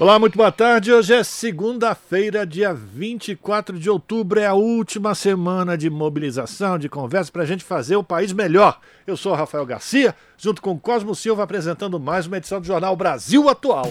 [0.00, 0.92] Olá, muito boa tarde.
[0.92, 4.38] Hoje é segunda-feira, dia 24 de outubro.
[4.38, 8.78] É a última semana de mobilização, de conversa para a gente fazer o país melhor.
[9.04, 13.48] Eu sou Rafael Garcia, junto com Cosmo Silva, apresentando mais uma edição do Jornal Brasil
[13.48, 13.90] Atual.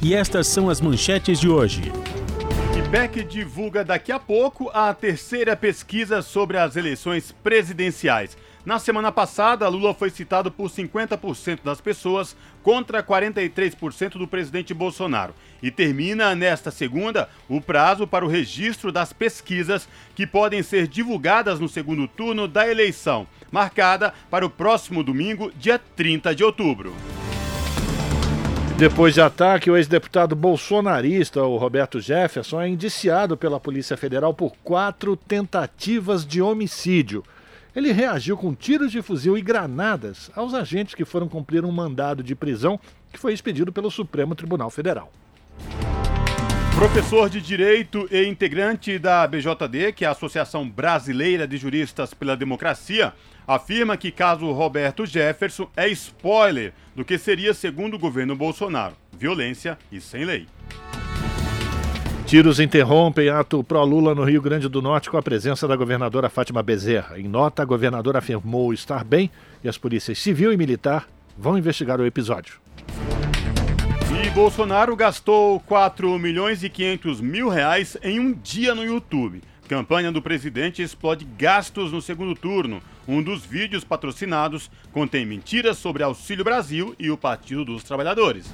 [0.00, 1.92] E estas são as manchetes de hoje.
[2.74, 8.34] IPEC divulga daqui a pouco a terceira pesquisa sobre as eleições presidenciais.
[8.68, 15.32] Na semana passada, Lula foi citado por 50% das pessoas contra 43% do presidente Bolsonaro.
[15.62, 21.58] E termina nesta segunda o prazo para o registro das pesquisas que podem ser divulgadas
[21.58, 26.92] no segundo turno da eleição, marcada para o próximo domingo, dia 30 de outubro.
[28.76, 34.52] Depois de ataque, o ex-deputado bolsonarista, o Roberto Jefferson, é indiciado pela Polícia Federal por
[34.62, 37.24] quatro tentativas de homicídio.
[37.78, 42.24] Ele reagiu com tiros de fuzil e granadas aos agentes que foram cumprir um mandado
[42.24, 42.80] de prisão
[43.12, 45.12] que foi expedido pelo Supremo Tribunal Federal.
[46.74, 52.36] Professor de Direito e integrante da BJD, que é a Associação Brasileira de Juristas pela
[52.36, 53.14] Democracia,
[53.46, 59.78] afirma que caso Roberto Jefferson é spoiler do que seria segundo o governo Bolsonaro: violência
[59.92, 60.48] e sem lei.
[62.28, 66.62] Tiros interrompem ato pró-Lula no Rio Grande do Norte com a presença da governadora Fátima
[66.62, 67.18] Bezerra.
[67.18, 69.30] Em nota, a governadora afirmou estar bem
[69.64, 72.60] e as polícias civil e militar vão investigar o episódio.
[74.22, 79.40] E Bolsonaro gastou 4 milhões e 500 mil reais em um dia no YouTube.
[79.66, 82.82] Campanha do presidente explode gastos no segundo turno.
[83.08, 88.52] Um dos vídeos patrocinados contém mentiras sobre Auxílio Brasil e o Partido dos Trabalhadores.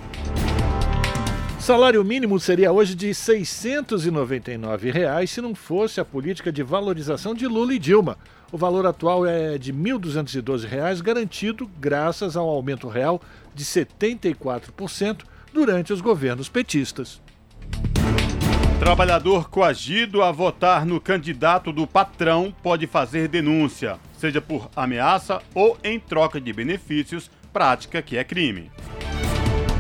[1.64, 7.46] Salário mínimo seria hoje de 699 reais se não fosse a política de valorização de
[7.46, 8.18] Lula e Dilma.
[8.52, 13.18] O valor atual é de 1.212 reais, garantido graças ao aumento real
[13.54, 15.22] de 74%
[15.54, 17.22] durante os governos petistas.
[18.78, 25.78] Trabalhador coagido a votar no candidato do patrão pode fazer denúncia, seja por ameaça ou
[25.82, 28.70] em troca de benefícios, prática que é crime.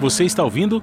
[0.00, 0.82] Você está ouvindo?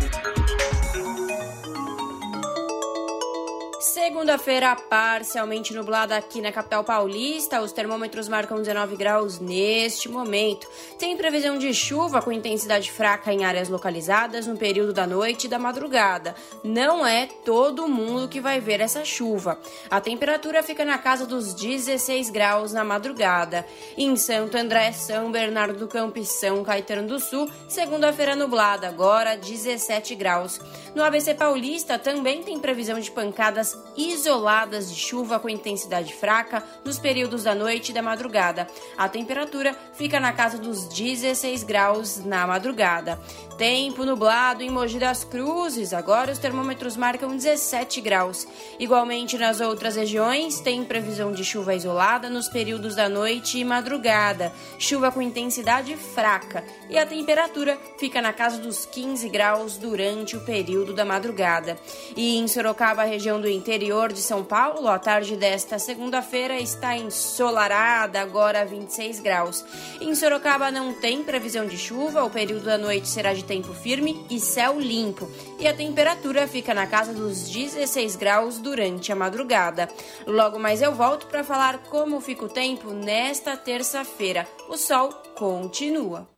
[4.03, 7.61] Segunda-feira parcialmente nublada aqui na capital paulista.
[7.61, 10.67] Os termômetros marcam 19 graus neste momento.
[10.97, 15.47] Tem previsão de chuva com intensidade fraca em áreas localizadas no período da noite e
[15.47, 16.33] da madrugada.
[16.63, 19.59] Não é todo mundo que vai ver essa chuva.
[19.87, 23.67] A temperatura fica na casa dos 16 graus na madrugada.
[23.95, 29.37] Em Santo André, São Bernardo do Campo e São Caetano do Sul, segunda-feira nublada, agora
[29.37, 30.59] 17 graus.
[30.95, 33.77] No ABC Paulista também tem previsão de pancadas
[34.09, 38.67] isoladas de chuva com intensidade fraca nos períodos da noite e da madrugada.
[38.97, 43.19] A temperatura fica na casa dos 16 graus na madrugada.
[43.57, 48.47] Tempo nublado em Mogi das Cruzes, agora os termômetros marcam 17 graus.
[48.79, 54.51] Igualmente nas outras regiões, tem previsão de chuva isolada nos períodos da noite e madrugada,
[54.79, 60.41] chuva com intensidade fraca, e a temperatura fica na casa dos 15 graus durante o
[60.41, 61.77] período da madrugada.
[62.15, 68.19] E em Sorocaba, região do interior, de São Paulo, a tarde desta segunda-feira está ensolarada,
[68.21, 69.63] agora 26 graus.
[69.99, 74.25] Em Sorocaba não tem previsão de chuva, o período da noite será de tempo firme
[74.29, 75.29] e céu limpo.
[75.59, 79.89] E a temperatura fica na casa dos 16 graus durante a madrugada.
[80.25, 84.47] Logo mais eu volto para falar como fica o tempo nesta terça-feira.
[84.69, 86.29] O sol continua.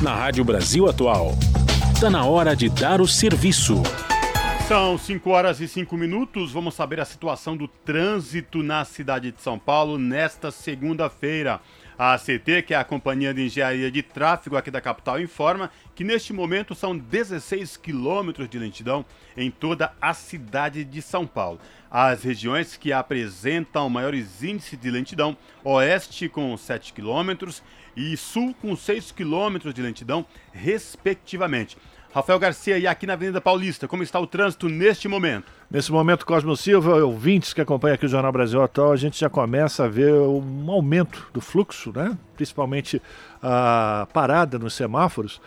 [0.00, 1.32] Na Rádio Brasil Atual,
[1.92, 3.82] está na hora de dar o serviço.
[4.68, 6.52] São 5 horas e 5 minutos.
[6.52, 11.60] Vamos saber a situação do trânsito na cidade de São Paulo nesta segunda-feira.
[11.98, 16.04] A ACT, que é a Companhia de Engenharia de Tráfego aqui da capital, informa que
[16.04, 19.04] neste momento são 16 quilômetros de lentidão
[19.36, 21.58] em toda a cidade de São Paulo.
[21.90, 27.64] As regiões que apresentam maiores índices de lentidão, oeste com 7 quilômetros
[27.96, 31.76] e sul com 6 quilômetros de lentidão, respectivamente.
[32.12, 35.52] Rafael Garcia, e aqui na Avenida Paulista, como está o trânsito neste momento?
[35.70, 39.28] Nesse momento, Cosmo Silva, ouvintes que acompanham aqui o Jornal Brasil Atual, a gente já
[39.28, 42.16] começa a ver um aumento do fluxo, né?
[42.34, 43.02] principalmente
[43.42, 45.38] a parada nos semáforos.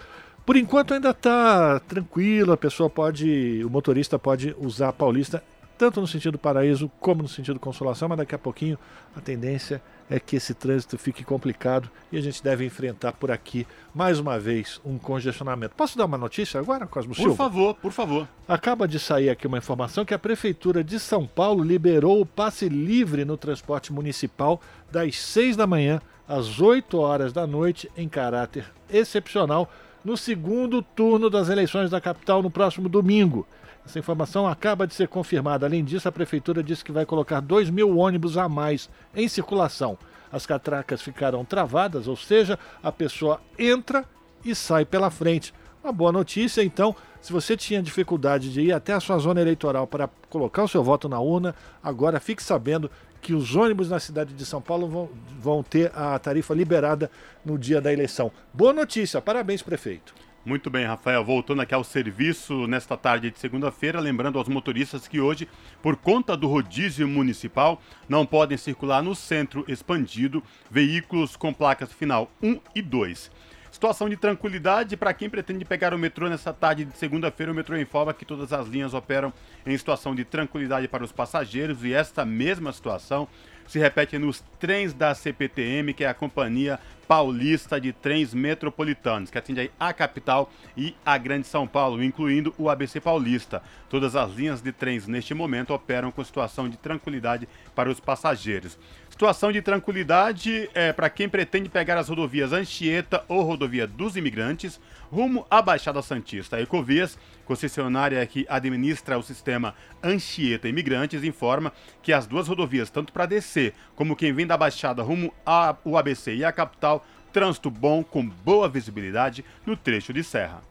[0.45, 5.43] Por enquanto ainda está tranquilo, a pessoa pode, o motorista pode usar a Paulista
[5.81, 8.77] tanto no sentido paraíso como no sentido consolação, mas daqui a pouquinho
[9.15, 13.65] a tendência é que esse trânsito fique complicado e a gente deve enfrentar por aqui
[13.93, 15.75] mais uma vez um congestionamento.
[15.75, 18.27] Posso dar uma notícia agora, Cosmo Por favor, por favor.
[18.47, 22.67] Acaba de sair aqui uma informação que a prefeitura de São Paulo liberou o passe
[22.67, 24.61] livre no transporte municipal
[24.91, 29.69] das 6 da manhã às 8 horas da noite em caráter excepcional
[30.03, 33.47] no segundo turno das eleições da capital no próximo domingo.
[33.85, 35.65] Essa informação acaba de ser confirmada.
[35.65, 39.97] Além disso, a prefeitura disse que vai colocar 2 mil ônibus a mais em circulação.
[40.31, 44.05] As catracas ficarão travadas, ou seja, a pessoa entra
[44.45, 45.53] e sai pela frente.
[45.83, 49.87] Uma boa notícia, então, se você tinha dificuldade de ir até a sua zona eleitoral
[49.87, 52.89] para colocar o seu voto na urna, agora fique sabendo
[53.19, 57.09] que os ônibus na cidade de São Paulo vão, vão ter a tarifa liberada
[57.43, 58.31] no dia da eleição.
[58.53, 60.13] Boa notícia, parabéns, prefeito.
[60.43, 61.23] Muito bem, Rafael.
[61.23, 65.47] Voltando aqui ao serviço nesta tarde de segunda-feira, lembrando aos motoristas que hoje,
[65.83, 67.79] por conta do rodízio municipal,
[68.09, 73.29] não podem circular no centro expandido veículos com placas final 1 e 2.
[73.71, 77.51] Situação de tranquilidade para quem pretende pegar o metrô nesta tarde de segunda-feira.
[77.51, 79.31] O metrô informa que todas as linhas operam
[79.63, 83.27] em situação de tranquilidade para os passageiros e esta mesma situação
[83.71, 86.77] se repete nos trens da CPTM, que é a Companhia
[87.07, 92.69] Paulista de Trens Metropolitanos, que atende a capital e a Grande São Paulo, incluindo o
[92.69, 93.63] ABC Paulista.
[93.89, 98.77] Todas as linhas de trens neste momento operam com situação de tranquilidade para os passageiros.
[99.09, 104.81] Situação de tranquilidade é para quem pretende pegar as rodovias Anchieta ou Rodovia dos Imigrantes,
[105.11, 106.55] rumo à Baixada Santista.
[106.55, 113.11] A Ecovias, concessionária que administra o sistema Anchieta Imigrantes, informa que as duas rodovias, tanto
[113.11, 118.03] para descer como quem vem da Baixada rumo ao ABC e à capital, trânsito bom
[118.03, 120.70] com boa visibilidade no trecho de serra.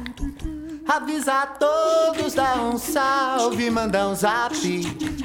[0.87, 4.55] Avisa a todos, dá um salve, manda um zap.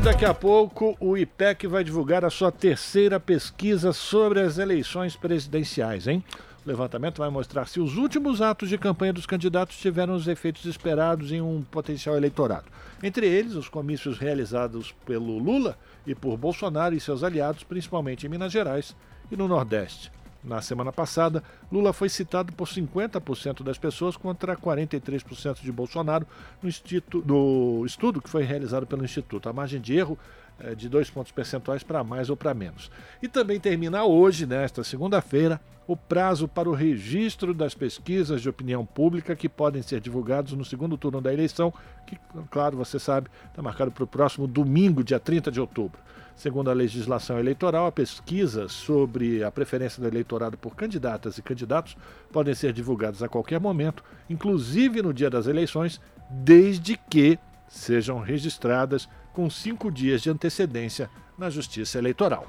[0.06, 6.08] daqui a pouco o IPEC vai divulgar a sua terceira pesquisa sobre as eleições presidenciais,
[6.08, 6.24] hein?
[6.64, 10.64] O levantamento vai mostrar se os últimos atos de campanha dos candidatos tiveram os efeitos
[10.66, 12.66] esperados em um potencial eleitorado.
[13.02, 18.30] Entre eles, os comícios realizados pelo Lula e por Bolsonaro e seus aliados, principalmente em
[18.30, 18.96] Minas Gerais
[19.32, 20.12] e no Nordeste.
[20.46, 26.28] Na semana passada, Lula foi citado por 50% das pessoas contra 43% de Bolsonaro
[26.62, 29.50] no, estudo que foi realizado pelo Instituto.
[29.50, 30.20] A margem de erro
[30.60, 32.92] é, de dois pontos percentuais para mais ou para menos.
[33.22, 38.86] E também termina hoje, nesta segunda-feira, o prazo para o registro das pesquisas de opinião
[38.86, 41.74] pública que podem ser divulgados no segundo turno da eleição,
[42.06, 42.18] que,
[42.50, 46.00] claro, você sabe, está marcado para o próximo domingo, dia 30 de outubro.
[46.36, 51.96] Segundo a legislação eleitoral, a pesquisa sobre a preferência do eleitorado por candidatas e candidatos
[52.32, 59.08] podem ser divulgadas a qualquer momento, inclusive no dia das eleições, desde que sejam registradas
[59.34, 62.48] com cinco dias de antecedência na Justiça Eleitoral.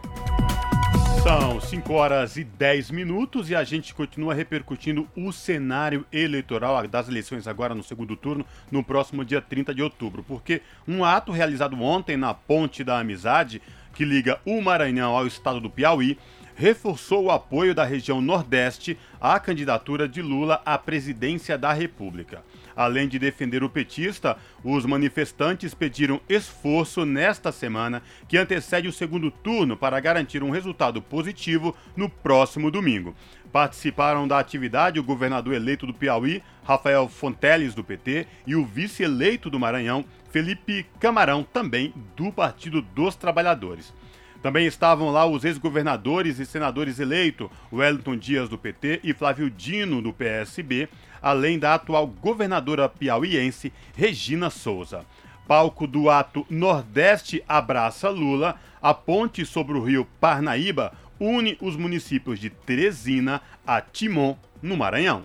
[1.26, 7.08] São 5 horas e 10 minutos e a gente continua repercutindo o cenário eleitoral das
[7.08, 10.22] eleições agora no segundo turno, no próximo dia 30 de outubro.
[10.22, 13.60] Porque um ato realizado ontem na Ponte da Amizade,
[13.92, 16.16] que liga o Maranhão ao estado do Piauí,
[16.54, 22.44] reforçou o apoio da região Nordeste à candidatura de Lula à presidência da República.
[22.76, 29.30] Além de defender o petista, os manifestantes pediram esforço nesta semana que antecede o segundo
[29.30, 33.16] turno para garantir um resultado positivo no próximo domingo.
[33.50, 39.48] Participaram da atividade o governador eleito do Piauí, Rafael Fonteles, do PT, e o vice-eleito
[39.48, 43.94] do Maranhão, Felipe Camarão, também do Partido dos Trabalhadores.
[44.42, 50.02] Também estavam lá os ex-governadores e senadores eleitos, Wellington Dias do PT e Flávio Dino
[50.02, 50.88] do PSB,
[51.22, 55.04] além da atual governadora piauiense Regina Souza.
[55.46, 62.38] Palco do ato Nordeste Abraça Lula, a ponte sobre o rio Parnaíba une os municípios
[62.38, 65.22] de Teresina a Timon, no Maranhão.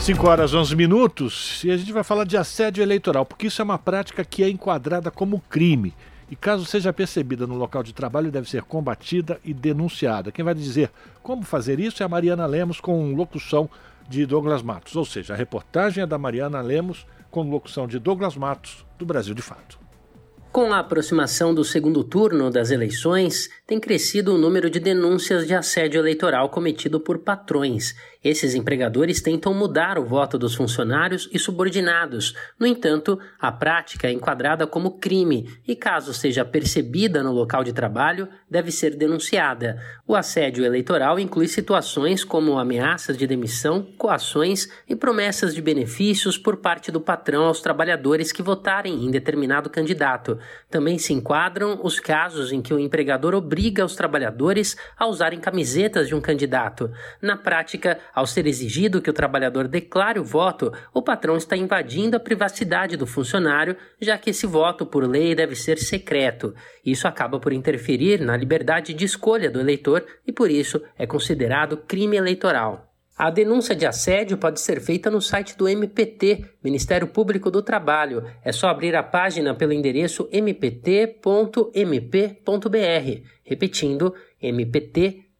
[0.00, 3.64] 5 horas 11 minutos e a gente vai falar de assédio eleitoral, porque isso é
[3.64, 5.94] uma prática que é enquadrada como crime
[6.30, 10.32] e, caso seja percebida no local de trabalho, deve ser combatida e denunciada.
[10.32, 10.90] Quem vai dizer
[11.22, 13.68] como fazer isso é a Mariana Lemos com locução
[14.08, 14.96] de Douglas Matos.
[14.96, 19.34] Ou seja, a reportagem é da Mariana Lemos com locução de Douglas Matos, do Brasil
[19.34, 19.84] de Fato.
[20.54, 25.52] Com a aproximação do segundo turno das eleições, tem crescido o número de denúncias de
[25.52, 27.92] assédio eleitoral cometido por patrões
[28.24, 32.34] esses empregadores tentam mudar o voto dos funcionários e subordinados.
[32.58, 37.72] No entanto, a prática é enquadrada como crime e, caso seja percebida no local de
[37.72, 39.78] trabalho, deve ser denunciada.
[40.06, 46.56] O assédio eleitoral inclui situações como ameaças de demissão, coações e promessas de benefícios por
[46.56, 50.38] parte do patrão aos trabalhadores que votarem em determinado candidato.
[50.70, 56.08] Também se enquadram os casos em que o empregador obriga os trabalhadores a usarem camisetas
[56.08, 56.90] de um candidato.
[57.20, 62.16] Na prática, ao ser exigido que o trabalhador declare o voto, o patrão está invadindo
[62.16, 66.54] a privacidade do funcionário, já que esse voto, por lei, deve ser secreto.
[66.86, 71.78] Isso acaba por interferir na liberdade de escolha do eleitor e, por isso, é considerado
[71.78, 72.90] crime eleitoral.
[73.16, 78.24] A denúncia de assédio pode ser feita no site do MPT, Ministério Público do Trabalho.
[78.44, 81.22] É só abrir a página pelo endereço mpt.mp.br.
[83.44, 85.34] Repetindo, mpt.mp.br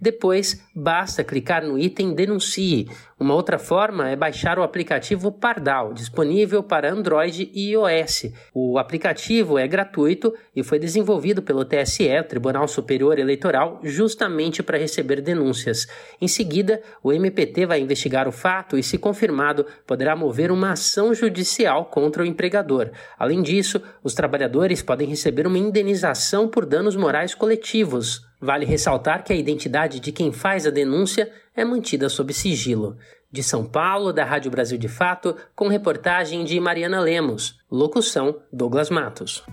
[0.00, 2.88] depois, basta clicar no item Denuncie.
[3.18, 8.32] Uma outra forma é baixar o aplicativo Pardal, disponível para Android e iOS.
[8.54, 15.20] O aplicativo é gratuito e foi desenvolvido pelo TSE, Tribunal Superior Eleitoral, justamente para receber
[15.20, 15.86] denúncias.
[16.18, 21.12] Em seguida, o MPT vai investigar o fato e, se confirmado, poderá mover uma ação
[21.12, 22.90] judicial contra o empregador.
[23.18, 28.29] Além disso, os trabalhadores podem receber uma indenização por danos morais coletivos.
[28.40, 32.96] Vale ressaltar que a identidade de quem faz a denúncia é mantida sob sigilo.
[33.30, 37.60] De São Paulo, da Rádio Brasil de Fato, com reportagem de Mariana Lemos.
[37.70, 39.44] Locução: Douglas Matos.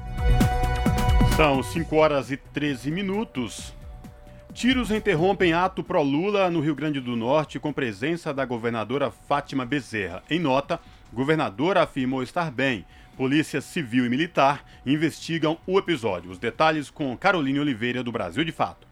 [1.36, 3.74] São 5 horas e 13 minutos.
[4.54, 10.24] Tiros interrompem ato pró-Lula no Rio Grande do Norte com presença da governadora Fátima Bezerra.
[10.32, 10.80] Em nota,
[11.14, 12.84] governadora afirmou estar bem,
[13.18, 16.30] Polícia Civil e Militar investigam o episódio.
[16.30, 18.88] Os detalhes com Caroline Oliveira, do Brasil de Fato.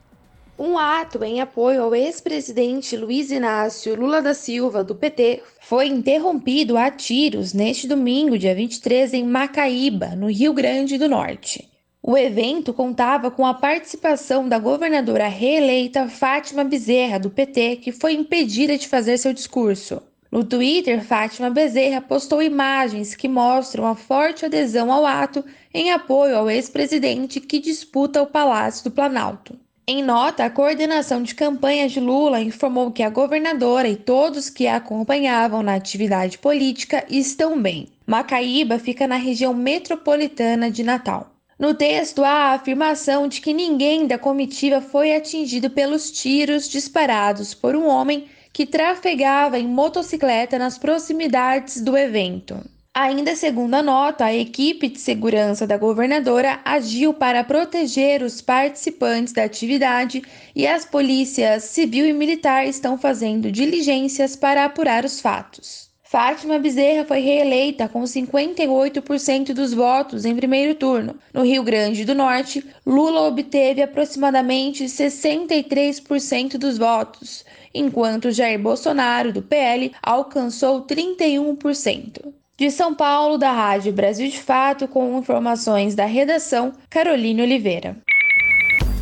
[0.58, 6.76] Um ato em apoio ao ex-presidente Luiz Inácio Lula da Silva, do PT, foi interrompido
[6.76, 11.70] a tiros neste domingo, dia 23, em Macaíba, no Rio Grande do Norte.
[12.02, 18.14] O evento contava com a participação da governadora reeleita Fátima Bezerra, do PT, que foi
[18.14, 20.02] impedida de fazer seu discurso.
[20.36, 25.42] No Twitter, Fátima Bezerra postou imagens que mostram a forte adesão ao ato
[25.74, 29.58] em apoio ao ex-presidente que disputa o Palácio do Planalto.
[29.88, 34.68] Em nota, a coordenação de campanha de Lula informou que a governadora e todos que
[34.68, 37.88] a acompanhavam na atividade política estão bem.
[38.06, 41.32] Macaíba fica na região metropolitana de Natal.
[41.58, 47.54] No texto há a afirmação de que ninguém da comitiva foi atingido pelos tiros disparados
[47.54, 48.26] por um homem
[48.56, 52.58] que trafegava em motocicleta nas proximidades do evento.
[52.94, 59.34] Ainda segundo a nota, a equipe de segurança da governadora agiu para proteger os participantes
[59.34, 60.24] da atividade
[60.56, 65.90] e as polícias civil e militar estão fazendo diligências para apurar os fatos.
[66.08, 71.18] Fátima Bezerra foi reeleita com 58% dos votos em primeiro turno.
[71.34, 77.44] No Rio Grande do Norte, Lula obteve aproximadamente 63% dos votos,
[77.76, 82.34] enquanto Jair Bolsonaro, do PL, alcançou 31%.
[82.58, 87.98] De São Paulo, da Rádio Brasil de Fato, com informações da redação, Caroline Oliveira.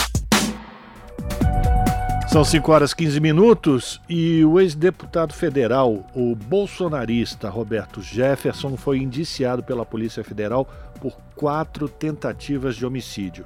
[2.35, 9.63] São 5 horas 15 minutos e o ex-deputado federal, o bolsonarista Roberto Jefferson, foi indiciado
[9.63, 10.69] pela Polícia Federal
[11.01, 13.45] por quatro tentativas de homicídio.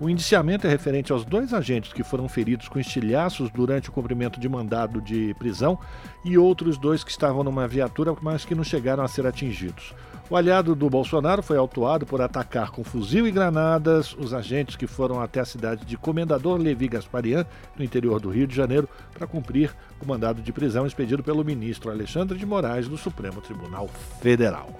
[0.00, 4.40] O indiciamento é referente aos dois agentes que foram feridos com estilhaços durante o cumprimento
[4.40, 5.78] de mandado de prisão
[6.24, 9.94] e outros dois que estavam numa viatura, mas que não chegaram a ser atingidos.
[10.30, 14.86] O aliado do Bolsonaro foi autuado por atacar com fuzil e granadas os agentes que
[14.86, 17.44] foram até a cidade de Comendador Levi Gasparian,
[17.76, 21.90] no interior do Rio de Janeiro, para cumprir o mandado de prisão expedido pelo ministro
[21.90, 23.88] Alexandre de Moraes do Supremo Tribunal
[24.22, 24.70] Federal.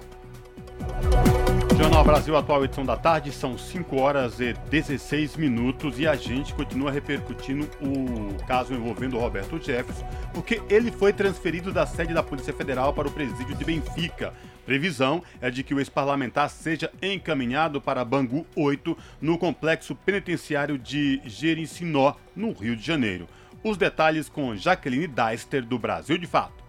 [1.77, 6.53] Jornal Brasil Atual, edição da tarde, são 5 horas e 16 minutos e a gente
[6.53, 12.23] continua repercutindo o caso envolvendo o Roberto Jefferson, porque ele foi transferido da sede da
[12.23, 14.33] Polícia Federal para o presídio de Benfica.
[14.65, 21.21] Previsão é de que o ex-parlamentar seja encaminhado para Bangu 8, no complexo penitenciário de
[21.23, 23.27] Jericinó, no Rio de Janeiro.
[23.63, 26.64] Os detalhes com Jaqueline Deister, do Brasil de Fato.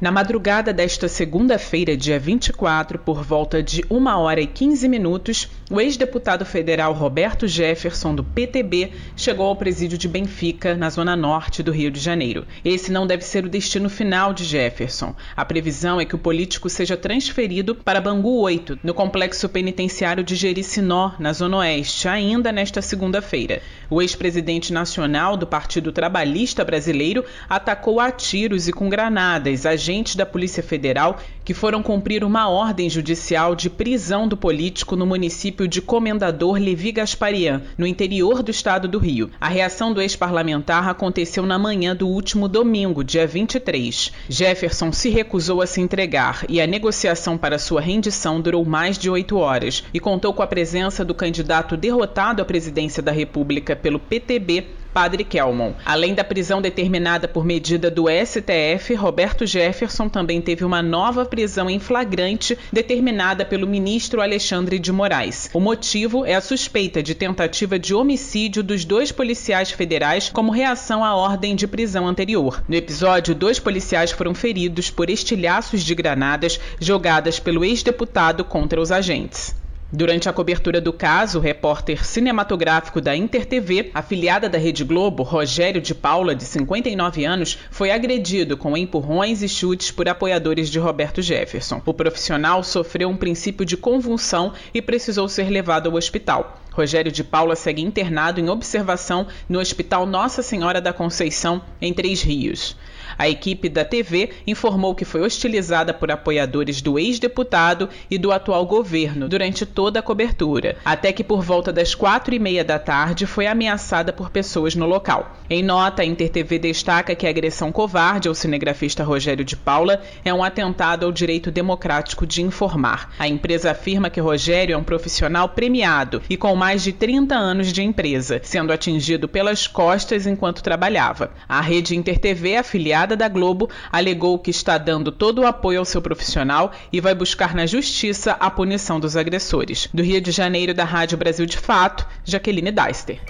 [0.00, 5.80] Na madrugada desta segunda-feira, dia 24, por volta de 1 hora e 15 minutos, o
[5.80, 11.70] ex-deputado federal Roberto Jefferson, do PTB, chegou ao presídio de Benfica, na zona norte do
[11.70, 12.44] Rio de Janeiro.
[12.64, 15.14] Esse não deve ser o destino final de Jefferson.
[15.36, 20.34] A previsão é que o político seja transferido para Bangu 8, no complexo penitenciário de
[20.34, 23.62] Jericinó, na zona oeste, ainda nesta segunda-feira.
[23.88, 30.14] O ex-presidente nacional do Partido Trabalhista Brasileiro atacou a tiros e com granadas agentes agentes
[30.14, 35.66] da Polícia Federal que foram cumprir uma ordem judicial de prisão do político no município
[35.66, 39.28] de Comendador Levi Gasparian, no interior do estado do Rio.
[39.40, 44.12] A reação do ex-parlamentar aconteceu na manhã do último domingo, dia 23.
[44.28, 49.10] Jefferson se recusou a se entregar e a negociação para sua rendição durou mais de
[49.10, 53.98] oito horas e contou com a presença do candidato derrotado à presidência da República pelo
[53.98, 55.72] PTB, Padre Kelmon.
[55.84, 61.70] Além da prisão determinada por medida do STF, Roberto Jefferson também teve uma nova prisão
[61.70, 65.48] em flagrante determinada pelo ministro Alexandre de Moraes.
[65.54, 71.04] O motivo é a suspeita de tentativa de homicídio dos dois policiais federais como reação
[71.04, 72.62] à ordem de prisão anterior.
[72.68, 78.92] No episódio, dois policiais foram feridos por estilhaços de granadas jogadas pelo ex-deputado contra os
[78.92, 79.61] agentes.
[79.94, 85.82] Durante a cobertura do caso, o repórter cinematográfico da InterTV, afiliada da Rede Globo, Rogério
[85.82, 91.20] de Paula, de 59 anos, foi agredido com empurrões e chutes por apoiadores de Roberto
[91.20, 91.82] Jefferson.
[91.84, 96.62] O profissional sofreu um princípio de convulsão e precisou ser levado ao hospital.
[96.70, 102.22] Rogério de Paula segue internado em observação no Hospital Nossa Senhora da Conceição, em Três
[102.22, 102.74] Rios.
[103.18, 108.64] A equipe da TV informou que foi hostilizada por apoiadores do ex-deputado e do atual
[108.66, 113.26] governo durante toda a cobertura, até que por volta das quatro e meia da tarde
[113.26, 115.36] foi ameaçada por pessoas no local.
[115.48, 120.32] Em nota, a InterTV destaca que a agressão covarde ao cinegrafista Rogério de Paula é
[120.32, 123.12] um atentado ao direito democrático de informar.
[123.18, 127.72] A empresa afirma que Rogério é um profissional premiado e com mais de 30 anos
[127.72, 131.30] de empresa, sendo atingido pelas costas enquanto trabalhava.
[131.48, 136.00] A rede InterTV, afiliada da Globo, alegou que está dando todo o apoio ao seu
[136.00, 139.88] profissional e vai buscar na justiça a punição dos agressores.
[139.92, 143.20] Do Rio de Janeiro, da Rádio Brasil de Fato, Jaqueline Deister.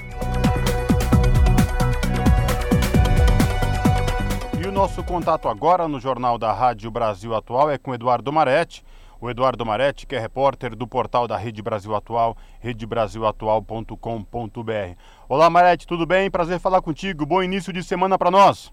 [4.62, 8.84] E o nosso contato agora no Jornal da Rádio Brasil Atual é com Eduardo Maretti.
[9.20, 14.96] O Eduardo Maretti, que é repórter do portal da Rede Brasil Atual, redebrasilatual.com.br.
[15.28, 16.28] Olá, Maretti, tudo bem?
[16.28, 17.24] Prazer falar contigo.
[17.24, 18.72] Bom início de semana para nós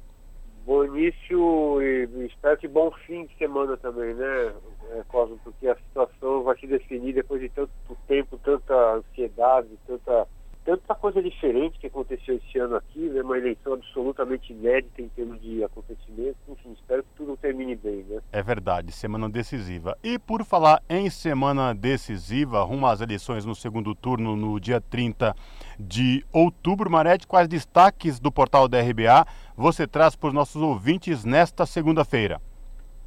[0.69, 4.53] bom início e espero que bom fim de semana também, né,
[4.91, 7.71] é, Cosmo, porque a situação vai se definir depois de tanto
[8.07, 10.27] tempo, tanta ansiedade, tanta,
[10.63, 15.41] tanta coisa diferente que aconteceu esse ano aqui, né, uma eleição absolutamente inédita em termos
[15.41, 18.21] de acontecimentos, enfim, espero que tudo termine bem, né.
[18.31, 19.97] É verdade, semana decisiva.
[20.03, 25.35] E por falar em semana decisiva, rumo às eleições no segundo turno no dia 30
[25.79, 31.23] de outubro, Marete, quais destaques do portal da RBA você traz para os nossos ouvintes
[31.23, 32.41] nesta segunda-feira?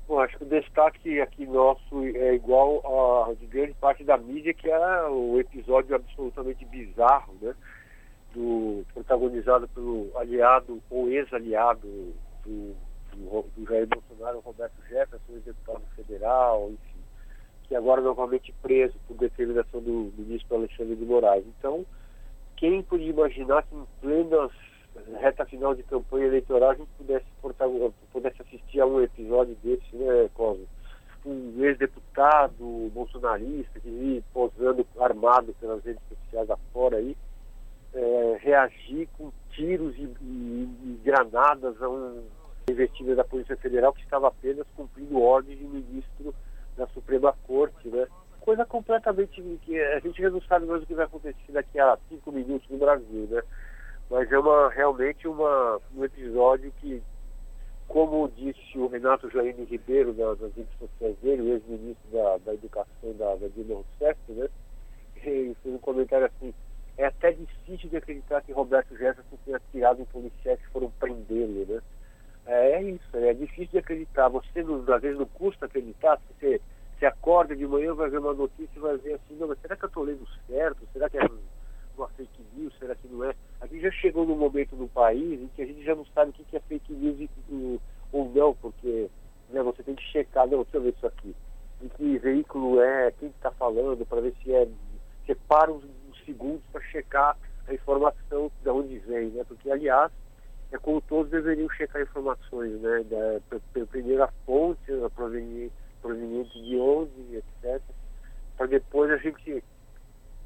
[0.09, 4.55] Bom, acho que o destaque aqui nosso é igual a de grande parte da mídia,
[4.55, 7.55] que é o episódio absolutamente bizarro, né?
[8.35, 11.87] Do, protagonizado pelo aliado ou ex-aliado
[12.43, 12.75] do
[13.17, 17.01] do, do Jair Bolsonaro, Roberto Jefferson, deputado federal, enfim,
[17.65, 21.45] que agora novamente preso por determinação do ministro Alexandre de Moraes.
[21.59, 21.85] Então,
[22.63, 24.49] quem podia imaginar que em plena
[25.19, 27.27] reta final de campanha eleitoral a gente pudesse,
[28.13, 30.63] pudesse assistir a um episódio desse, né, Cosa?
[31.27, 37.17] Um ex-deputado bolsonarista que posando armado pelas redes sociais afora aí,
[37.95, 42.23] é, reagir com tiros e, e, e granadas a um
[42.71, 46.33] investida da Polícia Federal que estava apenas cumprindo ordens de ministro
[46.77, 48.07] da Suprema Corte, né?
[48.43, 49.41] Coisa completamente
[49.95, 53.29] a gente não sabe mais o que vai acontecer daqui a cinco minutos no Brasil,
[53.31, 53.41] né?
[54.11, 57.01] Mas é uma, realmente uma, um episódio que,
[57.87, 62.55] como disse o Renato Jaime Ribeiro da, das redes sociais dele, o ex-ministro da, da
[62.55, 64.49] Educação da, da Dilma Rousseff, né?
[65.25, 66.53] Ele fez um comentário assim,
[66.99, 71.65] é até difícil de acreditar que Roberto Jefferson tenha tirado um policial que foram prendê-lo,
[71.67, 71.81] né?
[72.47, 74.29] É, é isso, é difícil de acreditar.
[74.29, 76.21] Você, às vezes, não custa acreditar.
[76.29, 76.61] Você,
[77.03, 79.77] você acorda de manhã, vai ver uma notícia e vai ver assim, não, mas será
[79.77, 80.87] que eu estou lendo certo?
[80.93, 81.29] Será que é
[81.99, 82.73] uma fake news?
[82.79, 83.35] Será que não é?
[83.61, 86.31] A gente já chegou num momento no país em que a gente já não sabe
[86.31, 87.81] o que é fake news e, e,
[88.13, 89.11] ou não, porque
[89.51, 91.35] né, você tem que checar, não, deixa eu ver isso aqui.
[91.81, 94.69] De que veículo é, quem está falando, para ver se é.
[95.27, 97.37] Você para uns, uns segundos para checar
[97.67, 99.43] a informação de onde vem, né?
[99.43, 100.13] Porque, aliás,
[100.71, 103.05] é como todos deveriam checar informações, né?
[103.11, 107.81] Da, primeiro a fonte, a proveniente, proveniente de onde, etc.
[108.57, 109.65] Para depois a gente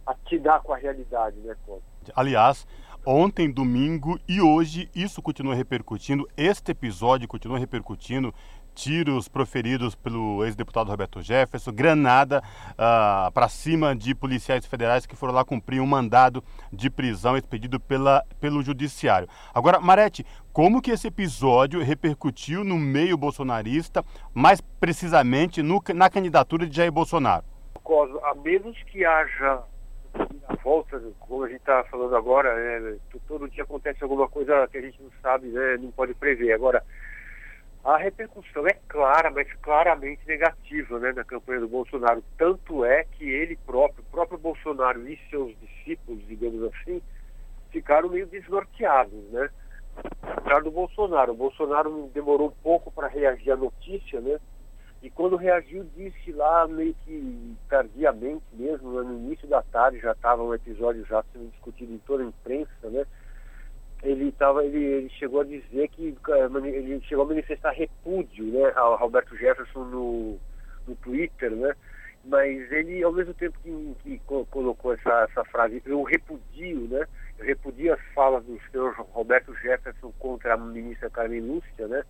[0.07, 1.85] atinar com a realidade, né, Cláudio?
[2.15, 2.67] Aliás,
[3.05, 8.33] ontem, domingo e hoje, isso continua repercutindo, este episódio continua repercutindo
[8.77, 12.43] tiros proferidos pelo ex-deputado Roberto Jefferson, granada
[12.77, 17.81] ah, para cima de policiais federais que foram lá cumprir um mandado de prisão expedido
[17.81, 19.27] pela, pelo judiciário.
[19.55, 26.67] Agora, Marete, como que esse episódio repercutiu no meio bolsonarista, mais precisamente no, na candidatura
[26.67, 27.45] de Jair Bolsonaro?
[28.23, 29.63] A menos que haja
[30.49, 32.97] a volta, como a gente está falando agora, né,
[33.29, 36.55] todo dia acontece alguma coisa que a gente não sabe, né, não pode prever.
[36.55, 36.83] Agora,
[37.85, 42.25] a repercussão é clara, mas claramente negativa né, na campanha do Bolsonaro.
[42.39, 47.03] Tanto é que ele próprio, o próprio Bolsonaro e seus discípulos, digamos assim,
[47.71, 49.51] ficaram meio desnorteados, né?
[50.37, 51.33] Ficaram do Bolsonaro.
[51.33, 54.39] O Bolsonaro demorou um pouco para reagir à notícia, né?
[55.03, 60.13] E quando reagiu, disse lá meio que tardiamente mesmo, né, no início da tarde, já
[60.13, 63.07] estava um episódio já sendo discutido em toda a imprensa, né?
[64.03, 68.73] ele tava, ele, ele, chegou a dizer que eh, ele chegou a manifestar repúdio, né,
[68.77, 70.39] ao Roberto Jefferson no,
[70.87, 71.75] no Twitter, né,
[72.25, 77.07] mas ele ao mesmo tempo que, que colocou essa, essa frase, eu repudio, né,
[77.39, 82.03] eu repudio as falas do senhor Roberto Jefferson contra a ministra Carmen Lúcia, né,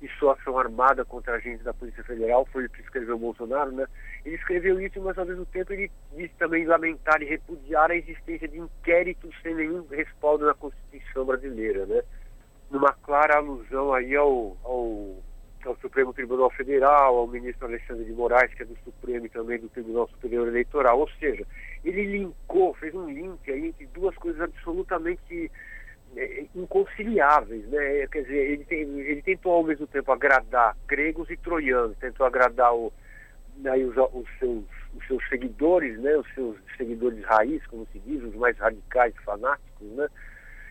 [0.00, 3.84] e sua ação armada contra agentes da Polícia Federal, foi o que escreveu Bolsonaro, né?
[4.24, 8.46] Ele escreveu isso, mas ao mesmo tempo ele disse também lamentar e repudiar a existência
[8.46, 12.02] de inquéritos sem nenhum respaldo na Constituição brasileira, né?
[12.70, 15.16] Numa clara alusão aí ao, ao,
[15.66, 19.58] ao Supremo Tribunal Federal, ao ministro Alexandre de Moraes, que é do Supremo e também
[19.58, 21.00] do Tribunal Superior Eleitoral.
[21.00, 21.46] Ou seja,
[21.84, 25.50] ele linkou, fez um link aí entre duas coisas absolutamente
[26.16, 28.06] é, inconciliáveis, né?
[28.08, 32.74] Quer dizer, ele, tem, ele tentou ao mesmo tempo agradar gregos e troianos, tentou agradar
[32.74, 32.92] o,
[33.66, 36.16] aí os, os, seus, os seus seguidores, né?
[36.16, 40.08] Os seus seguidores raiz, como se diz, os mais radicais, fanáticos, né?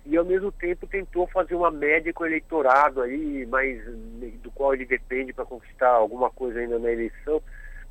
[0.09, 3.83] E ao mesmo tempo tentou fazer uma média com o eleitorado aí, mas
[4.41, 7.41] do qual ele depende para conquistar alguma coisa ainda na eleição.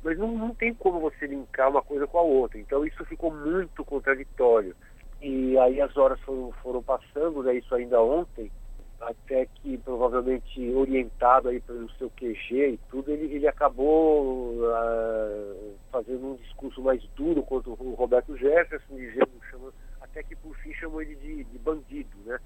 [0.03, 2.57] Mas não, não tem como você linkar uma coisa com a outra.
[2.57, 4.75] Então isso ficou muito contraditório.
[5.21, 8.51] E aí as horas foram, foram passando, né, isso ainda ontem,
[8.99, 16.31] até que provavelmente orientado aí pelo seu QG e tudo, ele, ele acabou uh, fazendo
[16.31, 19.73] um discurso mais duro contra o Roberto Jefferson, dizendo, chamando,
[20.17, 22.39] até que por fim chamou ele de, de bandido, né?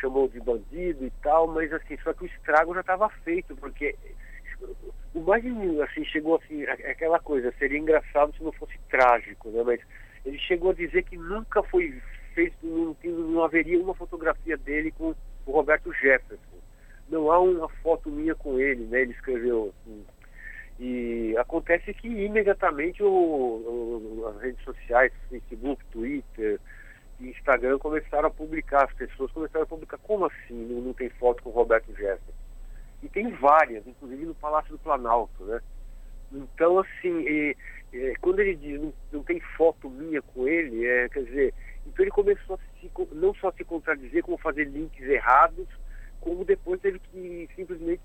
[0.00, 3.94] Chamou de bandido e tal, mas assim, só que o estrago já estava feito, porque
[5.12, 5.44] o mais
[5.82, 9.62] assim, chegou assim, aquela coisa, seria engraçado se não fosse trágico, né?
[9.62, 9.80] Mas
[10.24, 12.00] ele chegou a dizer que nunca foi
[12.34, 15.14] feito, não, não haveria uma fotografia dele com
[15.46, 16.54] o Roberto Jefferson.
[17.08, 19.02] Não há uma foto minha com ele, né?
[19.02, 20.04] Ele escreveu assim,
[20.80, 26.58] E acontece que imediatamente o, o, as redes sociais, Facebook, Twitter,
[27.20, 31.42] Instagram começaram a publicar, as pessoas começaram a publicar, como assim não, não tem foto
[31.42, 32.32] com o Roberto Jefferson?
[33.02, 35.60] E tem várias, inclusive no Palácio do Planalto, né?
[36.32, 37.56] Então, assim, e,
[37.92, 41.54] e, quando ele diz não, não, tem foto minha com ele, é, quer dizer,
[41.86, 45.68] então ele começou a se, não só se contradizer, como fazer links errados,
[46.20, 48.02] como depois teve que simplesmente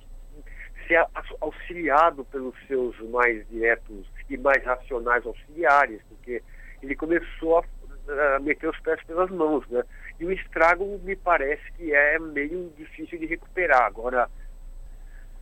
[0.88, 1.06] ser
[1.40, 6.44] auxiliado pelos seus mais diretos e mais racionais auxiliares, porque
[6.82, 7.64] ele começou a
[8.10, 9.84] uh, meter os pés pelas mãos, né?
[10.20, 13.84] E o estrago me parece que é meio difícil de recuperar.
[13.84, 14.30] Agora,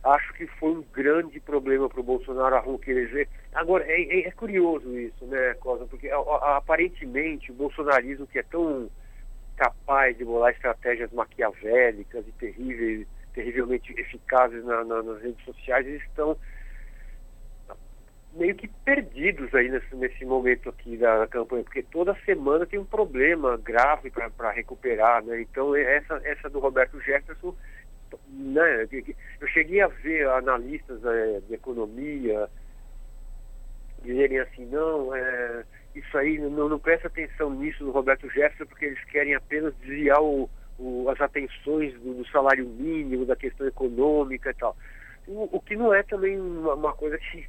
[0.04, 4.30] acho que foi um grande problema para o Bolsonaro a querer Agora, é, é, é,
[4.30, 5.86] curioso isso, né, Cosa?
[5.86, 8.90] Porque aparentemente o bolsonarismo que é tão
[9.56, 16.02] capaz de bolar estratégias maquiavélicas e terríveis, terrivelmente eficazes na, na, nas redes sociais, eles
[16.02, 16.36] estão
[18.34, 22.78] meio que perdidos aí nesse, nesse momento aqui da, da, campanha, porque toda semana tem
[22.78, 25.40] um problema grave para recuperar, né?
[25.40, 27.54] Então essa, essa do Roberto Jefferson,
[28.28, 28.86] né?
[29.40, 32.48] Eu cheguei a ver analistas é, de economia
[34.02, 35.64] dizerem assim, não, é,
[35.94, 40.20] isso aí, não, não presta atenção nisso do Roberto Jefferson, porque eles querem apenas desviar
[40.22, 44.76] o, o, as atenções do, do, salário mínimo, da questão econômica e tal.
[45.26, 47.46] O, o que não é também uma, uma coisa que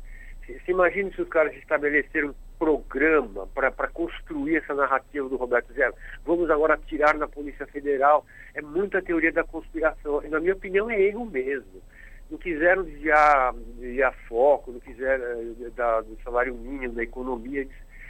[0.65, 5.93] se imagine se os caras estabeleceram um programa para construir essa narrativa do Roberto Zero.
[6.25, 8.25] Vamos agora atirar na Polícia Federal.
[8.53, 10.23] É muita teoria da conspiração.
[10.23, 11.81] E, na minha opinião, é erro mesmo.
[12.29, 17.67] Não quiseram desviar, desviar foco, não quiseram eh, da, do salário mínimo, da economia.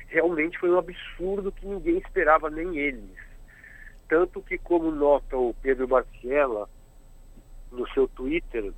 [0.08, 3.18] Realmente foi um absurdo que ninguém esperava, nem eles.
[4.08, 6.68] Tanto que, como nota o Pedro Barciela
[7.72, 8.74] no seu Twitter,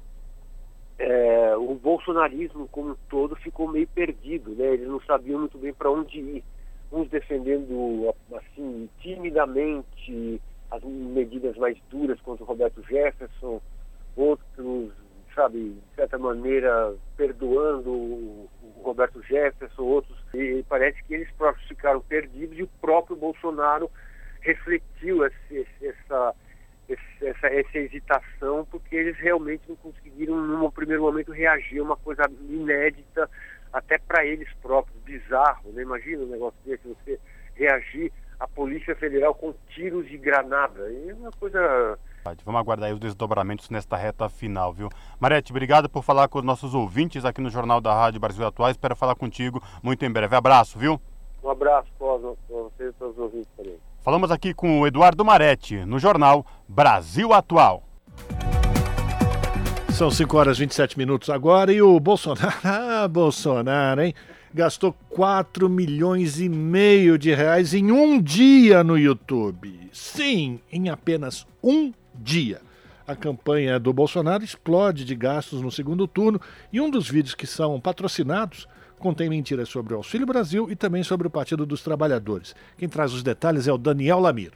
[1.01, 4.73] é, o bolsonarismo como um todo ficou meio perdido, né?
[4.73, 6.43] Eles não sabiam muito bem para onde ir.
[6.91, 13.59] Uns defendendo, assim, timidamente as medidas mais duras contra o Roberto Jefferson,
[14.15, 14.91] outros,
[15.33, 18.49] sabe, de certa maneira, perdoando o
[18.83, 23.89] Roberto Jefferson, outros, e parece que eles próprios ficaram perdidos e o próprio Bolsonaro
[24.41, 26.35] refletiu esse, essa
[27.21, 32.23] essa, essa hesitação, porque eles realmente não conseguiram, num primeiro momento, reagir a uma coisa
[32.49, 33.29] inédita,
[33.71, 35.81] até para eles próprios, bizarro, né?
[35.81, 37.19] Imagina um negócio desse, você
[37.55, 40.91] reagir à Polícia Federal com tiros de granada.
[40.91, 41.97] É uma coisa.
[42.45, 44.89] Vamos aguardar aí os desdobramentos nesta reta final, viu?
[45.19, 48.69] Marete, obrigado por falar com os nossos ouvintes aqui no Jornal da Rádio Brasil Atual.
[48.69, 50.35] Espero falar contigo muito em breve.
[50.35, 51.01] Abraço, viu?
[51.43, 52.17] Um abraço para
[52.49, 53.79] vocês e para os ouvintes também.
[54.03, 57.87] Falamos aqui com o Eduardo Maretti, no jornal Brasil Atual.
[59.93, 64.15] São 5 horas e 27 minutos agora e o Bolsonaro, ah, Bolsonaro, hein?
[64.51, 69.91] Gastou 4 milhões e meio de reais em um dia no YouTube.
[69.93, 72.59] Sim, em apenas um dia.
[73.07, 76.41] A campanha do Bolsonaro explode de gastos no segundo turno
[76.73, 78.67] e um dos vídeos que são patrocinados
[79.01, 82.55] contém mentiras sobre o Auxílio Brasil e também sobre o Partido dos Trabalhadores.
[82.77, 84.53] Quem traz os detalhes é o Daniel Lamir.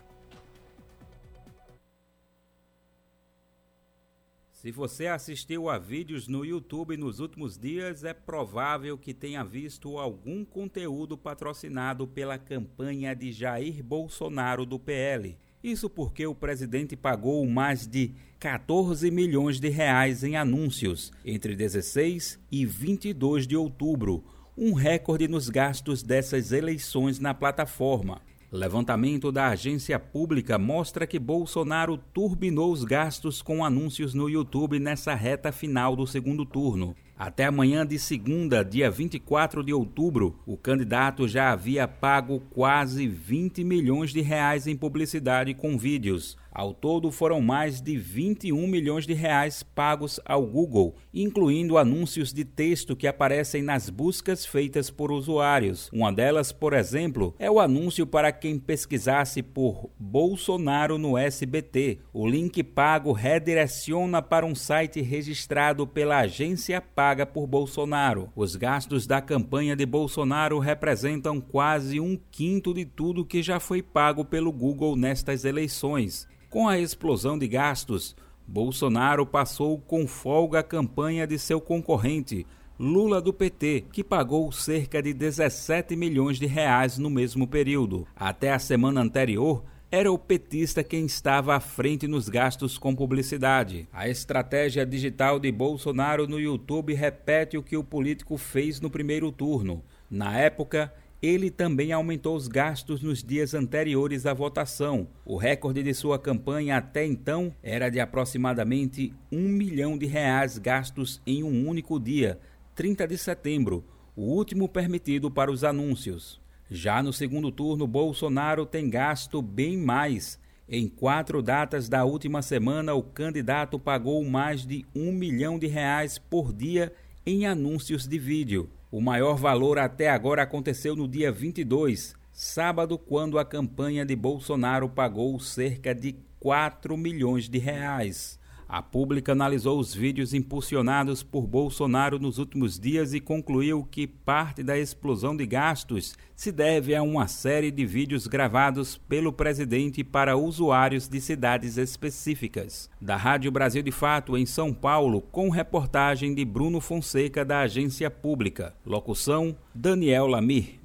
[4.66, 10.00] Se você assistiu a vídeos no YouTube nos últimos dias, é provável que tenha visto
[10.00, 15.38] algum conteúdo patrocinado pela campanha de Jair Bolsonaro do PL.
[15.66, 22.40] Isso porque o presidente pagou mais de 14 milhões de reais em anúncios entre 16
[22.52, 24.24] e 22 de outubro,
[24.56, 28.22] um recorde nos gastos dessas eleições na plataforma.
[28.52, 35.16] Levantamento da agência pública mostra que Bolsonaro turbinou os gastos com anúncios no YouTube nessa
[35.16, 36.96] reta final do segundo turno.
[37.18, 43.64] Até amanhã de segunda, dia 24 de outubro, o candidato já havia pago quase 20
[43.64, 46.38] milhões de reais em publicidade com vídeos.
[46.56, 52.46] Ao todo, foram mais de 21 milhões de reais pagos ao Google, incluindo anúncios de
[52.46, 55.90] texto que aparecem nas buscas feitas por usuários.
[55.92, 62.00] Uma delas, por exemplo, é o anúncio para quem pesquisasse por Bolsonaro no SBT.
[62.14, 68.30] O link pago redireciona para um site registrado pela agência paga por Bolsonaro.
[68.34, 73.82] Os gastos da campanha de Bolsonaro representam quase um quinto de tudo que já foi
[73.82, 76.26] pago pelo Google nestas eleições.
[76.56, 78.16] Com a explosão de gastos,
[78.48, 82.48] Bolsonaro passou com folga a campanha de seu concorrente,
[82.80, 88.08] Lula do PT, que pagou cerca de 17 milhões de reais no mesmo período.
[88.16, 93.86] Até a semana anterior, era o petista quem estava à frente nos gastos com publicidade.
[93.92, 99.30] A estratégia digital de Bolsonaro no YouTube repete o que o político fez no primeiro
[99.30, 99.84] turno.
[100.10, 100.94] Na época,
[101.26, 105.08] ele também aumentou os gastos nos dias anteriores à votação.
[105.26, 111.22] O recorde de sua campanha até então era de aproximadamente um milhão de reais gastos
[111.26, 112.40] em um único dia,
[112.76, 113.84] 30 de setembro,
[114.16, 116.40] o último permitido para os anúncios.
[116.70, 120.40] Já no segundo turno, Bolsonaro tem gasto bem mais.
[120.68, 126.18] Em quatro datas da última semana, o candidato pagou mais de um milhão de reais
[126.18, 126.92] por dia
[127.26, 128.70] em anúncios de vídeo.
[128.96, 134.88] O maior valor até agora aconteceu no dia 22, sábado, quando a campanha de Bolsonaro
[134.88, 138.40] pagou cerca de 4 milhões de reais.
[138.68, 144.64] A pública analisou os vídeos impulsionados por Bolsonaro nos últimos dias e concluiu que parte
[144.64, 150.36] da explosão de gastos se deve a uma série de vídeos gravados pelo presidente para
[150.36, 152.90] usuários de cidades específicas.
[153.00, 158.10] Da Rádio Brasil de Fato, em São Paulo, com reportagem de Bruno Fonseca, da Agência
[158.10, 158.74] Pública.
[158.86, 160.80] Locução: Daniel Lamir.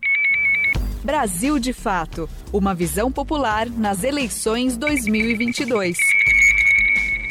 [1.02, 5.96] Brasil de Fato Uma visão popular nas eleições 2022.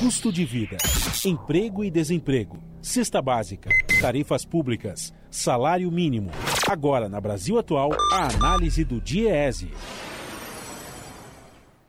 [0.00, 0.76] Custo de vida,
[1.24, 6.30] emprego e desemprego, cesta básica, tarifas públicas, salário mínimo.
[6.68, 9.70] Agora, na Brasil Atual, a análise do DIEESE.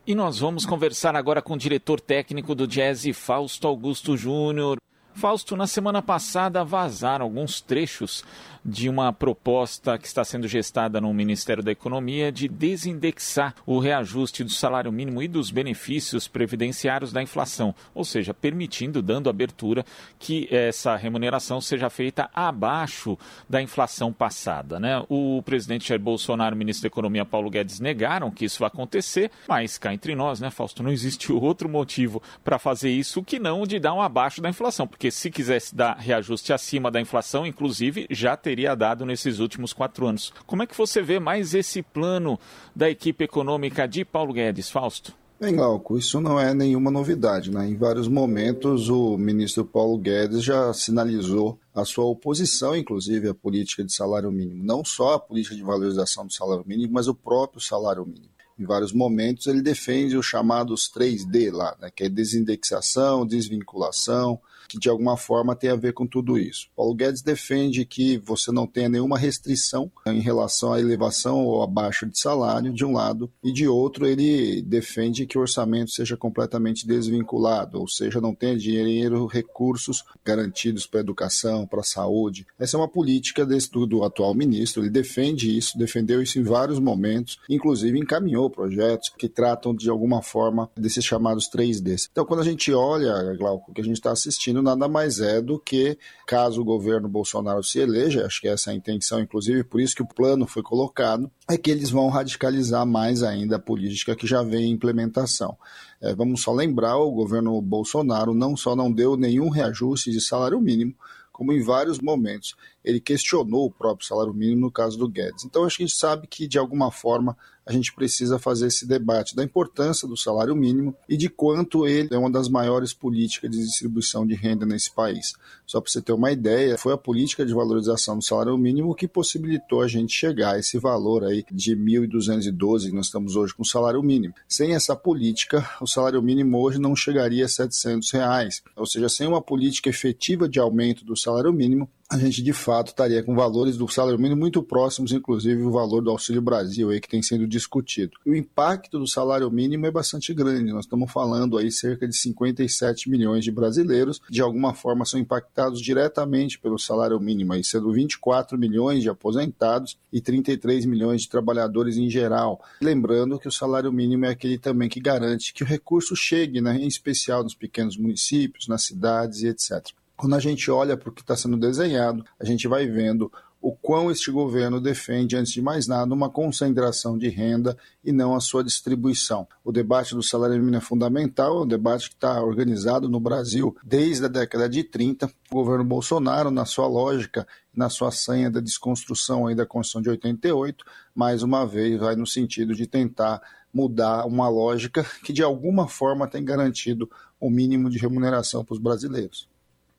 [0.07, 4.77] E nós vamos conversar agora com o diretor técnico do Jazz, Fausto Augusto Júnior.
[5.17, 8.23] Fausto, na semana passada vazaram alguns trechos
[8.67, 14.43] de uma proposta que está sendo gestada no Ministério da Economia de desindexar o reajuste
[14.43, 19.85] do salário mínimo e dos benefícios previdenciários da inflação, ou seja, permitindo, dando abertura
[20.19, 23.17] que essa remuneração seja feita abaixo
[23.49, 24.79] da inflação passada.
[24.79, 25.01] Né?
[25.07, 28.67] O presidente Jair Bolsonaro e o ministro da Economia Paulo Guedes negaram que isso vai
[28.67, 33.39] acontecer, mas cá entre nós, né, Fausto, não existe outro motivo para fazer isso que
[33.39, 37.45] não de dar um abaixo da inflação, porque se quisesse dar reajuste acima da inflação,
[37.45, 40.33] inclusive já teria teria dado nesses últimos quatro anos.
[40.47, 42.39] Como é que você vê mais esse plano
[42.75, 45.13] da equipe econômica de Paulo Guedes, Fausto?
[45.39, 47.51] Bem, Glauco, isso não é nenhuma novidade.
[47.51, 47.69] Né?
[47.69, 53.83] Em vários momentos, o ministro Paulo Guedes já sinalizou a sua oposição, inclusive, à política
[53.83, 54.63] de salário mínimo.
[54.63, 58.33] Não só a política de valorização do salário mínimo, mas o próprio salário mínimo.
[58.59, 61.91] Em vários momentos, ele defende os chamados 3D lá, né?
[61.95, 66.67] que é desindexação, desvinculação, que de alguma forma tem a ver com tudo isso.
[66.75, 72.05] Paulo Guedes defende que você não tenha nenhuma restrição em relação à elevação ou abaixo
[72.05, 76.85] de salário, de um lado, e de outro, ele defende que o orçamento seja completamente
[76.85, 82.45] desvinculado, ou seja, não tenha dinheiro, recursos garantidos para a educação, para a saúde.
[82.59, 86.79] Essa é uma política desse, do atual ministro, ele defende isso, defendeu isso em vários
[86.79, 92.09] momentos, inclusive encaminhou projetos que tratam de alguma forma desses chamados 3Ds.
[92.11, 95.41] Então, quando a gente olha, Glauco, o que a gente está assistindo, nada mais é
[95.41, 99.63] do que, caso o governo Bolsonaro se eleja, acho que essa é a intenção, inclusive,
[99.63, 103.59] por isso que o plano foi colocado, é que eles vão radicalizar mais ainda a
[103.59, 105.57] política que já vem em implementação.
[106.01, 110.59] É, vamos só lembrar, o governo Bolsonaro não só não deu nenhum reajuste de salário
[110.61, 110.93] mínimo,
[111.31, 112.55] como em vários momentos
[112.87, 115.43] ele questionou o próprio salário mínimo no caso do Guedes.
[115.43, 118.87] Então acho que a gente sabe que de alguma forma a gente precisa fazer esse
[118.87, 123.51] debate da importância do salário mínimo e de quanto ele é uma das maiores políticas
[123.51, 125.33] de distribuição de renda nesse país.
[125.65, 129.05] Só para você ter uma ideia, foi a política de valorização do salário mínimo que
[129.05, 133.63] possibilitou a gente chegar a esse valor aí de 1.212 que nós estamos hoje com
[133.63, 134.33] o salário mínimo.
[134.47, 138.63] Sem essa política, o salário mínimo hoje não chegaria a 700 reais.
[138.77, 142.87] Ou seja, sem uma política efetiva de aumento do salário mínimo, a gente de fato
[142.87, 147.01] estaria com valores do salário mínimo muito próximos, inclusive o valor do Auxílio Brasil aí
[147.01, 148.17] que tem sendo discutido.
[148.25, 150.71] O impacto do salário mínimo é bastante grande.
[150.71, 155.81] Nós estamos falando aí cerca de 57 milhões de brasileiros de alguma forma são impactados
[155.81, 161.97] diretamente pelo salário mínimo, aí sendo 24 milhões de aposentados e 33 milhões de trabalhadores
[161.97, 162.61] em geral.
[162.81, 166.77] Lembrando que o salário mínimo é aquele também que garante que o recurso chegue, né,
[166.77, 169.91] em especial nos pequenos municípios, nas cidades e etc.
[170.17, 173.71] Quando a gente olha para o que está sendo desenhado, a gente vai vendo o
[173.71, 178.39] quão este governo defende, antes de mais nada, uma concentração de renda e não a
[178.39, 179.47] sua distribuição.
[179.63, 183.77] O debate do salário mínimo é fundamental, é um debate que está organizado no Brasil
[183.83, 185.27] desde a década de 30.
[185.51, 190.09] O governo Bolsonaro, na sua lógica, na sua sanha da desconstrução aí da Constituição de
[190.09, 190.83] 88,
[191.13, 193.39] mais uma vez vai no sentido de tentar
[193.71, 197.07] mudar uma lógica que de alguma forma tem garantido
[197.39, 199.47] o mínimo de remuneração para os brasileiros.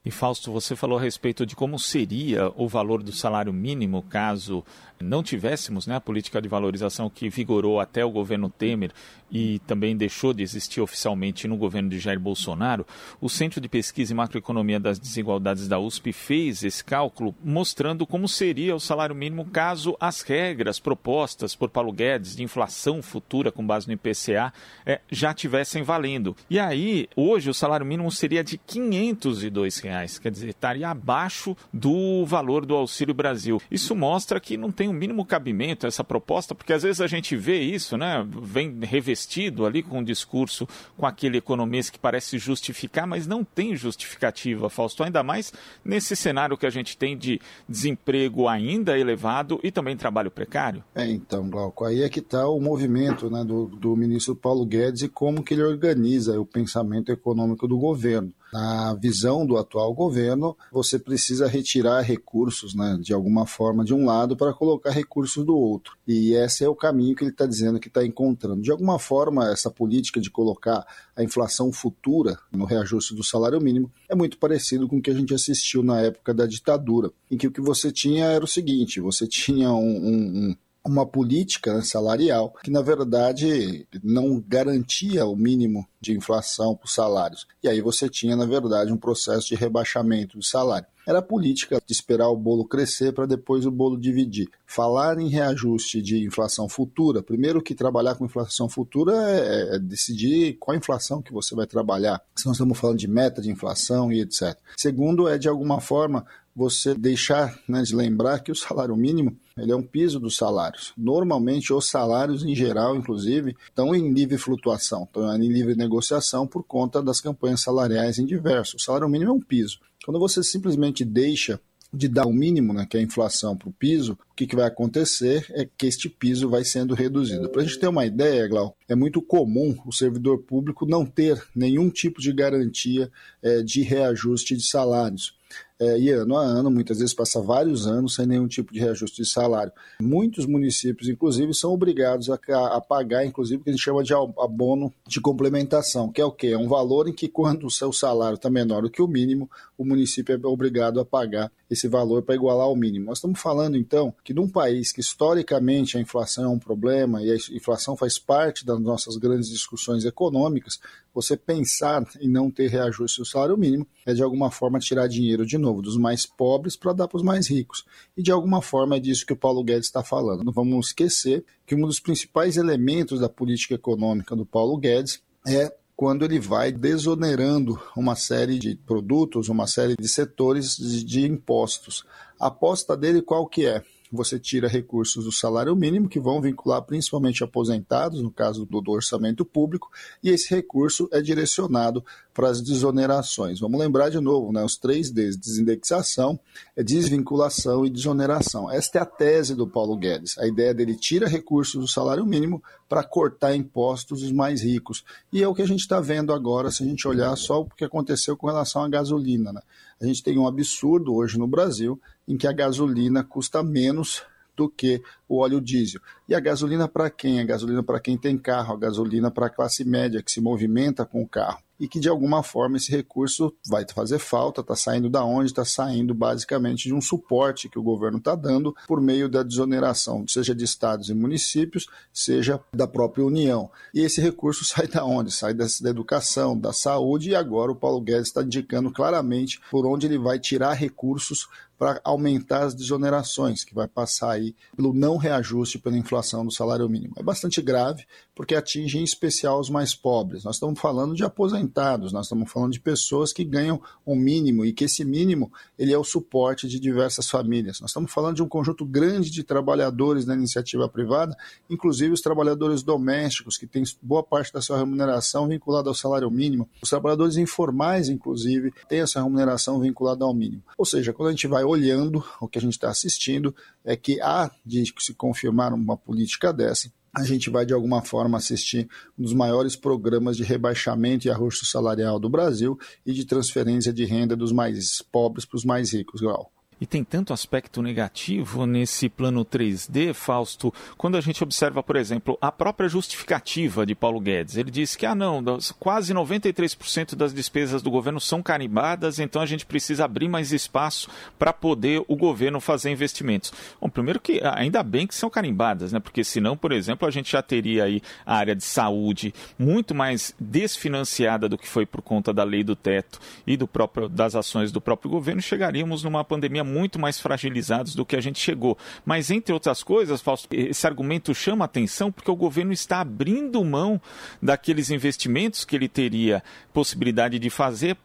[0.08, 4.64] E Fausto, você falou a respeito de como seria o valor do salário mínimo caso
[5.00, 8.90] não tivéssemos né, a política de valorização que vigorou até o governo Temer
[9.30, 12.86] e também deixou de existir oficialmente no governo de Jair Bolsonaro.
[13.20, 18.26] O Centro de Pesquisa e Macroeconomia das Desigualdades da USP fez esse cálculo mostrando como
[18.26, 23.66] seria o salário mínimo caso as regras propostas por Paulo Guedes de inflação futura com
[23.66, 24.52] base no IPCA
[24.86, 26.34] é, já tivessem valendo.
[26.48, 32.24] E aí, hoje, o salário mínimo seria de 502 reais, quer dizer, estaria abaixo do
[32.26, 33.60] valor do Auxílio Brasil.
[33.70, 37.34] Isso mostra que não tem o mínimo cabimento essa proposta, porque às vezes a gente
[37.36, 38.26] vê isso, né?
[38.42, 43.74] Vem revestido ali com um discurso com aquele economista que parece justificar, mas não tem
[43.74, 45.52] justificativa, Fausto, ainda mais
[45.84, 50.84] nesse cenário que a gente tem de desemprego ainda elevado e também trabalho precário.
[50.94, 55.02] É, então, Glauco, aí é que está o movimento né, do, do ministro Paulo Guedes
[55.02, 58.32] e como que ele organiza o pensamento econômico do governo.
[58.52, 64.04] Na visão do atual governo, você precisa retirar recursos, né, de alguma forma, de um
[64.06, 65.96] lado para colocar recursos do outro.
[66.06, 68.62] E esse é o caminho que ele está dizendo que está encontrando.
[68.62, 73.90] De alguma forma, essa política de colocar a inflação futura no reajuste do salário mínimo
[74.08, 77.46] é muito parecido com o que a gente assistiu na época da ditadura, em que
[77.46, 80.56] o que você tinha era o seguinte: você tinha um, um, um
[80.88, 86.94] uma política né, salarial que, na verdade, não garantia o mínimo de inflação para os
[86.94, 87.46] salários.
[87.62, 90.86] E aí você tinha, na verdade, um processo de rebaixamento do salário.
[91.06, 94.50] Era a política de esperar o bolo crescer para depois o bolo dividir.
[94.66, 100.58] Falar em reajuste de inflação futura, primeiro que trabalhar com inflação futura é, é decidir
[100.60, 102.20] qual inflação que você vai trabalhar.
[102.36, 104.54] Se nós estamos falando de meta de inflação e etc.
[104.76, 106.26] Segundo é, de alguma forma,
[106.58, 110.92] você deixar né, de lembrar que o salário mínimo ele é um piso dos salários.
[110.98, 116.64] Normalmente, os salários em geral, inclusive, estão em livre flutuação, estão em livre negociação por
[116.64, 118.82] conta das campanhas salariais em diversos.
[118.82, 119.78] O salário mínimo é um piso.
[120.04, 121.60] Quando você simplesmente deixa
[121.92, 124.56] de dar o mínimo, né, que é a inflação, para o piso, o que, que
[124.56, 127.48] vai acontecer é que este piso vai sendo reduzido.
[127.48, 131.40] Para a gente ter uma ideia, Glau, é muito comum o servidor público não ter
[131.54, 133.10] nenhum tipo de garantia
[133.42, 135.37] é, de reajuste de salários
[135.80, 139.22] é, e ano a ano, muitas vezes passa vários anos sem nenhum tipo de reajuste
[139.22, 139.72] de salário.
[140.00, 142.38] Muitos municípios, inclusive, são obrigados a,
[142.74, 146.32] a pagar, inclusive, o que a gente chama de abono de complementação, que é o
[146.32, 146.48] quê?
[146.48, 149.48] É um valor em que, quando o seu salário está menor do que o mínimo,
[149.76, 153.06] o município é obrigado a pagar esse valor para igualar ao mínimo.
[153.06, 157.30] Nós estamos falando, então, que num país que historicamente a inflação é um problema e
[157.30, 160.78] a inflação faz parte das nossas grandes discussões econômicas,
[161.12, 165.44] você pensar em não ter reajuste do salário mínimo é de alguma forma tirar dinheiro
[165.44, 167.84] de novo dos mais pobres para dar para os mais ricos.
[168.16, 170.44] E de alguma forma é disso que o Paulo Guedes está falando.
[170.44, 175.72] Não vamos esquecer que um dos principais elementos da política econômica do Paulo Guedes é
[175.98, 182.06] quando ele vai desonerando uma série de produtos, uma série de setores de, de impostos.
[182.38, 183.82] A aposta dele qual que é?
[184.10, 188.90] Você tira recursos do salário mínimo, que vão vincular principalmente aposentados, no caso do, do
[188.90, 189.90] orçamento público,
[190.22, 193.60] e esse recurso é direcionado para as desonerações.
[193.60, 196.38] Vamos lembrar de novo, né, os três Ds, desindexação,
[196.76, 198.70] é desvinculação e desoneração.
[198.70, 200.38] Esta é a tese do Paulo Guedes.
[200.38, 205.04] A ideia dele tira recursos do salário mínimo para cortar impostos dos mais ricos.
[205.32, 207.66] E é o que a gente está vendo agora, se a gente olhar só o
[207.68, 209.52] que aconteceu com relação à gasolina.
[209.52, 209.60] Né?
[210.00, 214.22] A gente tem um absurdo hoje no Brasil em que a gasolina custa menos
[214.54, 216.00] do que o óleo diesel.
[216.28, 217.40] E a gasolina para quem?
[217.40, 221.04] A gasolina para quem tem carro, a gasolina para a classe média que se movimenta
[221.04, 225.08] com o carro e que de alguma forma esse recurso vai fazer falta, está saindo
[225.08, 225.50] da onde?
[225.50, 230.26] Está saindo basicamente de um suporte que o governo está dando por meio da desoneração,
[230.26, 233.70] seja de estados e municípios, seja da própria União.
[233.94, 235.30] E esse recurso sai da onde?
[235.30, 239.86] Sai da, da educação, da saúde, e agora o Paulo Guedes está indicando claramente por
[239.86, 241.46] onde ele vai tirar recursos
[241.78, 246.88] para aumentar as desonerações, que vai passar aí pelo não reajuste pela inflação do salário
[246.88, 247.14] mínimo.
[247.18, 248.06] É bastante grave,
[248.38, 250.44] porque atinge em especial os mais pobres.
[250.44, 254.72] Nós estamos falando de aposentados nós estamos falando de pessoas que ganham um mínimo e
[254.72, 257.80] que esse mínimo ele é o suporte de diversas famílias.
[257.80, 261.36] Nós estamos falando de um conjunto grande de trabalhadores da iniciativa privada,
[261.68, 266.68] inclusive os trabalhadores domésticos, que têm boa parte da sua remuneração vinculada ao salário mínimo,
[266.80, 270.62] os trabalhadores informais, inclusive, têm essa remuneração vinculada ao mínimo.
[270.78, 273.52] Ou seja, quando a gente vai olhando o que a gente está assistindo,
[273.84, 276.88] é que há de se confirmar uma política dessa,
[277.18, 278.88] a gente vai de alguma forma assistir
[279.18, 284.04] um dos maiores programas de rebaixamento e arroxo salarial do Brasil e de transferência de
[284.04, 286.50] renda dos mais pobres para os mais ricos, Grau.
[286.80, 292.38] E tem tanto aspecto negativo nesse plano 3D, Fausto, quando a gente observa, por exemplo,
[292.40, 294.56] a própria justificativa de Paulo Guedes.
[294.56, 295.42] Ele disse que, ah, não,
[295.78, 301.08] quase 93% das despesas do governo são carimbadas, então a gente precisa abrir mais espaço
[301.38, 303.52] para poder o governo fazer investimentos.
[303.80, 306.00] Bom, primeiro que ainda bem que são carimbadas, né?
[306.00, 310.34] Porque senão, por exemplo, a gente já teria aí a área de saúde muito mais
[310.38, 314.70] desfinanciada do que foi por conta da lei do teto e do próprio, das ações
[314.70, 318.76] do próprio governo, chegaríamos numa pandemia muito mais fragilizados do que a gente chegou.
[319.04, 324.00] Mas, entre outras coisas, Fausto, esse argumento chama atenção porque o governo está abrindo mão
[324.40, 326.42] daqueles investimentos que ele teria
[326.72, 327.96] possibilidade de fazer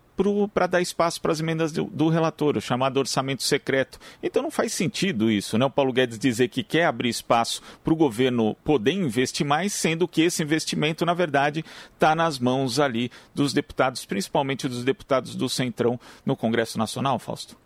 [0.53, 3.99] para dar espaço para as emendas do, do, relator, chamado orçamento secreto.
[4.21, 5.65] Então não faz sentido isso, né?
[5.65, 10.07] O Paulo Guedes dizer que quer abrir espaço para o governo poder investir mais, sendo
[10.07, 15.49] que esse investimento, na verdade, está nas mãos ali dos deputados, principalmente dos deputados do
[15.49, 17.62] Centrão no Congresso Nacional, Fausto.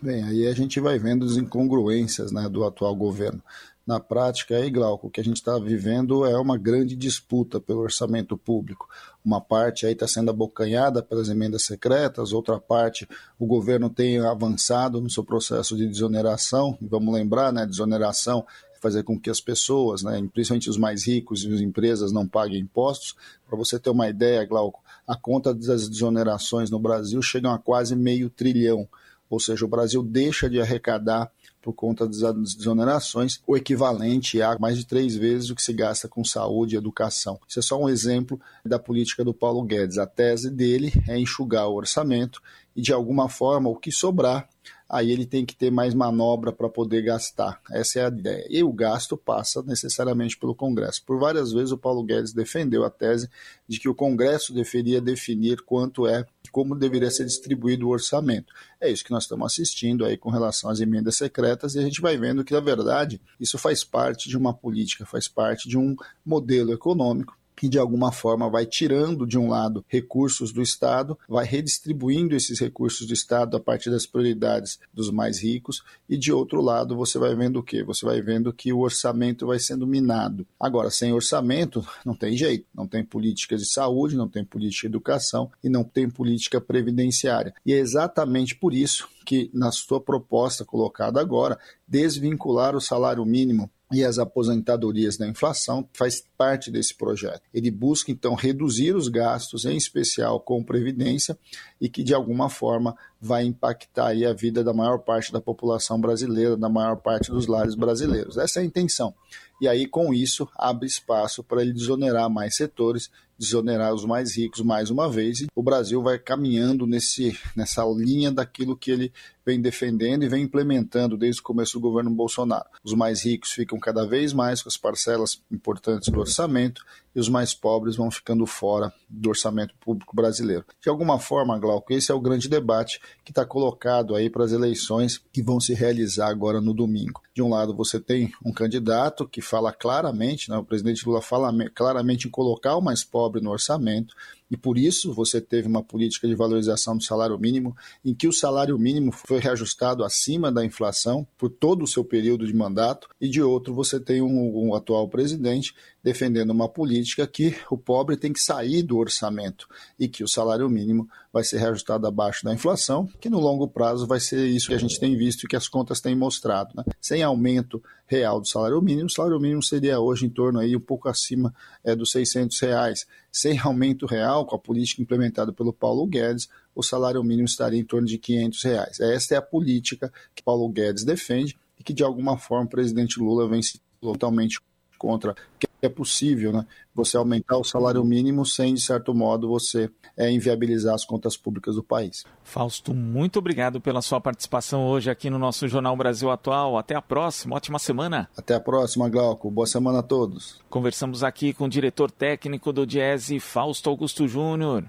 [0.00, 3.42] Bem, aí a gente vai vendo as incongruências né, do atual governo.
[3.84, 7.80] Na prática, aí, Glauco, o que a gente está vivendo é uma grande disputa pelo
[7.80, 8.88] orçamento público.
[9.24, 13.08] Uma parte aí está sendo abocanhada pelas emendas secretas, outra parte
[13.40, 16.78] o governo tem avançado no seu processo de desoneração.
[16.80, 18.46] Vamos lembrar, né, desoneração
[18.76, 22.24] é fazer com que as pessoas, né, principalmente os mais ricos e as empresas, não
[22.24, 23.16] paguem impostos.
[23.48, 27.96] Para você ter uma ideia, Glauco, a conta das desonerações no Brasil chega a quase
[27.96, 28.86] meio trilhão
[29.30, 34.78] ou seja, o Brasil deixa de arrecadar por conta das desonerações, o equivalente a mais
[34.78, 37.38] de três vezes o que se gasta com saúde e educação.
[37.46, 39.98] Isso é só um exemplo da política do Paulo Guedes.
[39.98, 42.40] A tese dele é enxugar o orçamento
[42.74, 44.48] e, de alguma forma, o que sobrar
[44.88, 47.60] aí ele tem que ter mais manobra para poder gastar.
[47.70, 48.46] Essa é a ideia.
[48.48, 51.04] E o gasto passa necessariamente pelo Congresso.
[51.04, 53.28] Por várias vezes o Paulo Guedes defendeu a tese
[53.68, 58.52] de que o Congresso deveria definir quanto é como deveria ser distribuído o orçamento.
[58.80, 62.00] É isso que nós estamos assistindo aí com relação às emendas secretas e a gente
[62.00, 65.94] vai vendo que, na verdade, isso faz parte de uma política, faz parte de um
[66.24, 71.44] modelo econômico que de alguma forma vai tirando de um lado recursos do Estado, vai
[71.44, 76.60] redistribuindo esses recursos do Estado a partir das prioridades dos mais ricos, e de outro
[76.60, 77.82] lado você vai vendo o quê?
[77.82, 80.46] Você vai vendo que o orçamento vai sendo minado.
[80.58, 84.92] Agora, sem orçamento, não tem jeito, não tem política de saúde, não tem política de
[84.94, 87.52] educação e não tem política previdenciária.
[87.66, 93.68] E é exatamente por isso que, na sua proposta colocada agora, desvincular o salário mínimo
[93.92, 97.42] e as aposentadorias da inflação faz parte desse projeto.
[97.52, 101.38] Ele busca então reduzir os gastos, em especial com previdência,
[101.80, 106.56] e que de alguma forma vai impactar a vida da maior parte da população brasileira,
[106.56, 108.36] da maior parte dos lares brasileiros.
[108.36, 109.14] Essa é a intenção.
[109.60, 114.60] E aí com isso abre espaço para ele desonerar mais setores, desonerar os mais ricos
[114.60, 115.40] mais uma vez.
[115.40, 119.12] E o Brasil vai caminhando nesse, nessa linha daquilo que ele
[119.48, 122.68] vem defendendo e vem implementando desde o começo do governo Bolsonaro.
[122.84, 126.84] Os mais ricos ficam cada vez mais com as parcelas importantes do orçamento
[127.14, 130.66] e os mais pobres vão ficando fora do orçamento público brasileiro.
[130.82, 134.52] De alguma forma, Glauco, esse é o grande debate que está colocado aí para as
[134.52, 137.22] eleições que vão se realizar agora no domingo.
[137.34, 141.52] De um lado, você tem um candidato que fala claramente, né, o presidente Lula fala
[141.74, 144.14] claramente em colocar o mais pobre no orçamento,
[144.50, 148.32] e por isso você teve uma política de valorização do salário mínimo, em que o
[148.32, 153.28] salário mínimo foi reajustado acima da inflação por todo o seu período de mandato, e
[153.28, 158.32] de outro você tem um, um atual presidente defendendo uma política que o pobre tem
[158.32, 159.66] que sair do orçamento
[159.98, 164.06] e que o salário mínimo vai ser reajustado abaixo da inflação, que no longo prazo
[164.06, 166.70] vai ser isso que a gente tem visto e que as contas têm mostrado.
[166.74, 166.84] Né?
[167.00, 170.80] Sem aumento real do salário mínimo, o salário mínimo seria hoje em torno aí um
[170.80, 173.06] pouco acima é, dos 600 reais.
[173.30, 177.84] Sem aumento real, com a política implementada pelo Paulo Guedes, o salário mínimo estaria em
[177.84, 179.00] torno de 500 reais.
[179.00, 183.20] Esta é a política que Paulo Guedes defende e que de alguma forma o presidente
[183.20, 184.60] Lula vem se totalmente
[184.96, 186.66] contra que é possível, né?
[186.94, 191.76] Você aumentar o salário mínimo sem, de certo modo, você é, inviabilizar as contas públicas
[191.76, 192.24] do país.
[192.42, 196.76] Fausto, muito obrigado pela sua participação hoje aqui no nosso Jornal Brasil Atual.
[196.76, 198.28] Até a próxima, ótima semana.
[198.36, 199.50] Até a próxima, Glauco.
[199.50, 200.60] Boa semana a todos.
[200.68, 204.84] Conversamos aqui com o diretor técnico do Diese, Fausto Augusto Júnior.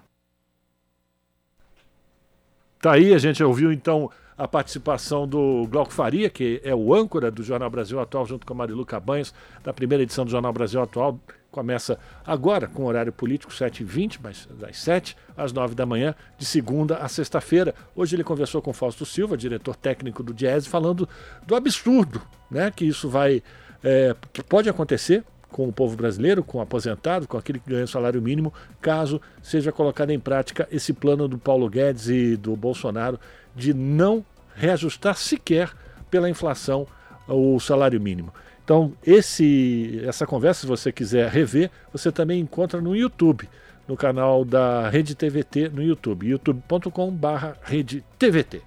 [2.81, 4.09] Tá aí, a gente ouviu então
[4.39, 8.53] a participação do Glauco Faria, que é o âncora do Jornal Brasil Atual, junto com
[8.53, 11.19] a Marilu Cabanhos, da primeira edição do Jornal Brasil Atual.
[11.51, 16.99] Começa agora com horário político, 7h20, mas das 7 às 9 da manhã, de segunda
[16.99, 17.75] a sexta-feira.
[17.93, 21.09] Hoje ele conversou com Fausto Silva, diretor técnico do Diese, falando
[21.45, 23.43] do absurdo né, que isso vai.
[23.83, 27.87] É, que pode acontecer com o povo brasileiro, com o aposentado, com aquele que ganha
[27.87, 33.19] salário mínimo, caso seja colocado em prática esse plano do Paulo Guedes e do Bolsonaro
[33.55, 34.23] de não
[34.55, 35.71] reajustar sequer
[36.09, 36.87] pela inflação
[37.27, 38.33] o salário mínimo.
[38.63, 43.49] Então, esse, essa conversa, se você quiser rever, você também encontra no YouTube,
[43.87, 47.27] no canal da Rede TVT no YouTube, youtube.com.br
[47.63, 48.61] Rede TVT.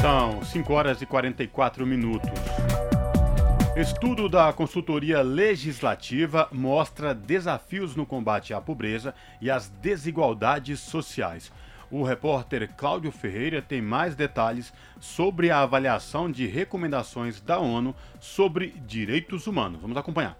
[0.00, 2.30] São 5 horas e 44 minutos.
[3.76, 11.50] Estudo da consultoria legislativa mostra desafios no combate à pobreza e às desigualdades sociais.
[11.96, 18.70] O repórter Cláudio Ferreira tem mais detalhes sobre a avaliação de recomendações da ONU sobre
[18.84, 19.80] direitos humanos.
[19.80, 20.36] Vamos acompanhar.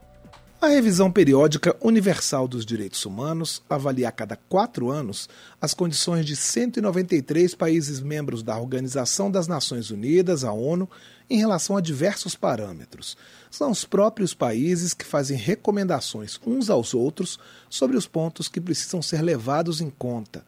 [0.61, 5.29] A revisão periódica universal dos direitos humanos avalia a cada quatro anos
[5.61, 10.91] as condições de 193 países membros da Organização das Nações Unidas, a ONU,
[11.31, 13.17] em relação a diversos parâmetros.
[13.49, 17.39] São os próprios países que fazem recomendações uns aos outros
[17.71, 20.45] sobre os pontos que precisam ser levados em conta.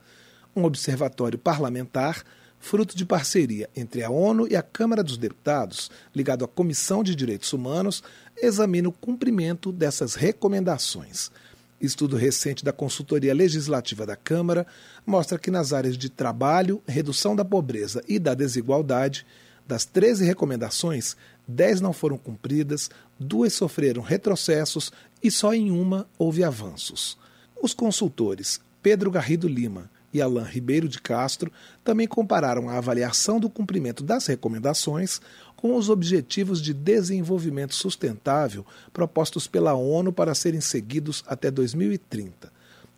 [0.56, 2.24] Um observatório parlamentar
[2.58, 7.14] fruto de parceria entre a ONU e a Câmara dos Deputados, ligado à Comissão de
[7.14, 8.02] Direitos Humanos,
[8.36, 11.30] examina o cumprimento dessas recomendações.
[11.78, 14.66] Estudo recente da Consultoria Legislativa da Câmara
[15.04, 19.26] mostra que nas áreas de trabalho, redução da pobreza e da desigualdade,
[19.68, 22.88] das 13 recomendações, 10 não foram cumpridas,
[23.20, 24.90] duas sofreram retrocessos
[25.22, 27.18] e só em uma houve avanços.
[27.62, 31.52] Os consultores Pedro Garrido Lima e Alain Ribeiro de Castro
[31.84, 35.20] também compararam a avaliação do cumprimento das recomendações
[35.54, 42.52] com os Objetivos de Desenvolvimento Sustentável propostos pela ONU para serem seguidos até 2030.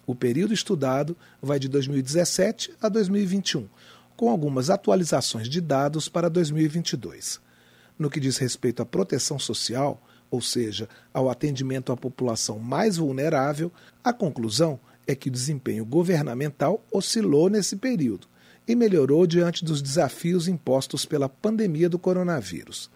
[0.07, 3.69] O período estudado vai de 2017 a 2021,
[4.17, 7.41] com algumas atualizações de dados para 2022.
[7.99, 10.01] No que diz respeito à proteção social,
[10.31, 14.79] ou seja, ao atendimento à população mais vulnerável, a conclusão
[15.09, 18.29] é que o desempenho governamental oscilou nesse período
[18.69, 22.91] e melhorou diante dos desafios impostos pela pandemia do coronavírus.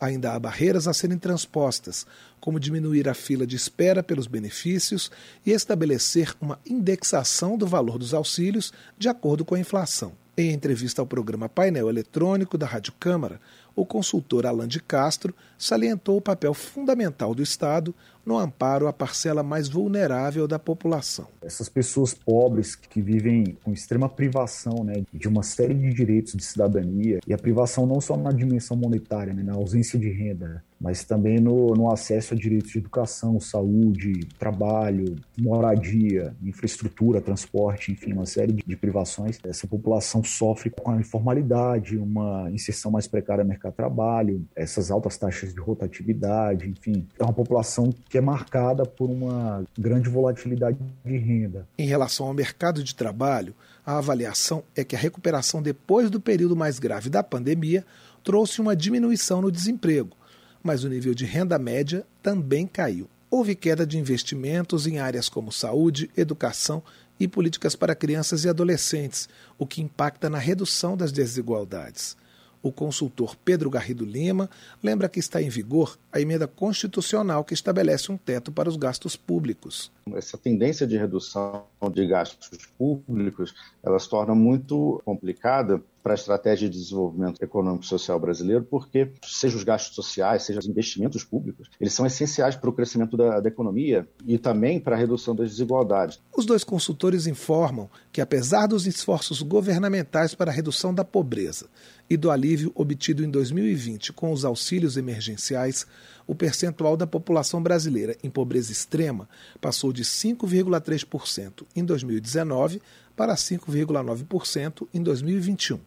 [0.00, 2.04] Ainda há barreiras a serem transpostas,
[2.40, 5.12] como diminuir a fila de espera pelos benefícios
[5.46, 10.12] e estabelecer uma indexação do valor dos auxílios de acordo com a inflação.
[10.36, 13.40] Em entrevista ao programa Painel Eletrônico da Rádio Câmara,
[13.76, 17.94] o consultor Alan de Castro salientou o papel fundamental do Estado
[18.24, 21.26] no amparo à parcela mais vulnerável da população.
[21.42, 26.44] Essas pessoas pobres que vivem com extrema privação né, de uma série de direitos de
[26.44, 31.04] cidadania, e a privação não só na dimensão monetária, né, na ausência de renda, mas
[31.04, 38.26] também no, no, acesso a direitos de educação, saúde, trabalho, moradia, infraestrutura, transporte, enfim, uma
[38.26, 39.38] série de, de privações.
[39.44, 44.90] Essa população sofre com a informalidade, uma inserção mais precária no mercado de trabalho, essas
[44.90, 47.06] altas taxas de rotatividade, enfim.
[47.16, 51.68] É uma população que é marcada por uma grande volatilidade de renda.
[51.78, 53.54] Em relação ao mercado de trabalho,
[53.86, 57.84] a avaliação é que a recuperação depois do período mais grave da pandemia
[58.24, 60.16] trouxe uma diminuição no desemprego
[60.62, 63.08] mas o nível de renda média também caiu.
[63.30, 66.82] Houve queda de investimentos em áreas como saúde, educação
[67.18, 72.16] e políticas para crianças e adolescentes, o que impacta na redução das desigualdades.
[72.62, 74.48] O consultor Pedro Garrido Lima
[74.82, 79.16] lembra que está em vigor a emenda constitucional que estabelece um teto para os gastos
[79.16, 79.90] públicos.
[80.14, 86.68] Essa tendência de redução de gastos públicos, ela se torna muito complicada para a estratégia
[86.68, 91.70] de desenvolvimento econômico e social brasileiro, porque seja os gastos sociais, seja os investimentos públicos,
[91.80, 95.50] eles são essenciais para o crescimento da, da economia e também para a redução das
[95.50, 96.20] desigualdades.
[96.36, 101.66] Os dois consultores informam que, apesar dos esforços governamentais para a redução da pobreza
[102.12, 105.86] e do alívio obtido em 2020 com os auxílios emergenciais,
[106.26, 109.26] o percentual da população brasileira em pobreza extrema
[109.62, 112.82] passou de 5,3% em 2019
[113.16, 115.80] para 5,9% em 2021.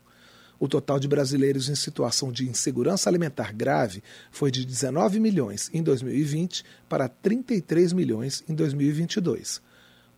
[0.60, 4.02] O total de brasileiros em situação de insegurança alimentar grave
[4.32, 9.62] foi de 19 milhões em 2020 para 33 milhões em 2022.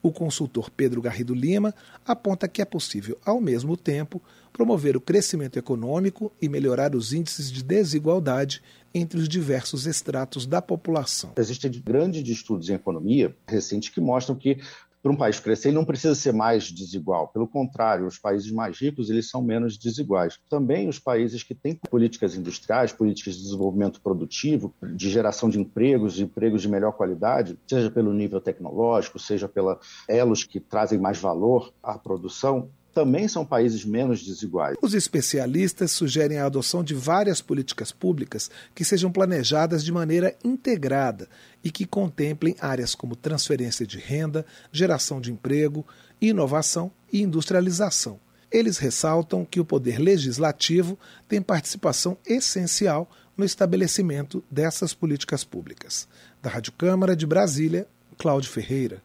[0.01, 1.73] O consultor Pedro Garrido Lima
[2.05, 4.21] aponta que é possível, ao mesmo tempo,
[4.53, 8.61] promover o crescimento econômico e melhorar os índices de desigualdade
[8.93, 11.33] entre os diversos estratos da população.
[11.37, 14.57] Existem grandes estudos em economia recentes que mostram que
[15.01, 17.27] para um país crescer, ele não precisa ser mais desigual.
[17.29, 20.39] Pelo contrário, os países mais ricos eles são menos desiguais.
[20.49, 26.13] Também os países que têm políticas industriais, políticas de desenvolvimento produtivo, de geração de empregos,
[26.13, 29.77] de empregos de melhor qualidade, seja pelo nível tecnológico, seja pelos
[30.07, 34.75] elos que trazem mais valor à produção, também são países menos desiguais.
[34.81, 41.29] Os especialistas sugerem a adoção de várias políticas públicas que sejam planejadas de maneira integrada
[41.63, 45.85] e que contemplem áreas como transferência de renda, geração de emprego,
[46.19, 48.19] inovação e industrialização.
[48.51, 56.07] Eles ressaltam que o poder legislativo tem participação essencial no estabelecimento dessas políticas públicas.
[56.41, 57.87] Da Rádio Câmara de Brasília,
[58.17, 59.03] Cláudio Ferreira.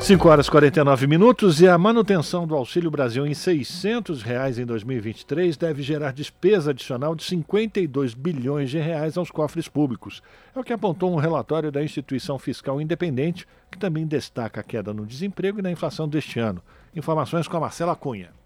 [0.00, 4.64] 5 horas e 49 minutos e a manutenção do Auxílio Brasil em 600 reais em
[4.64, 10.22] 2023 deve gerar despesa adicional de 52 bilhões de reais aos cofres públicos.
[10.54, 14.94] É o que apontou um relatório da instituição fiscal independente, que também destaca a queda
[14.94, 16.62] no desemprego e na inflação deste ano.
[16.94, 18.37] Informações com a Marcela Cunha.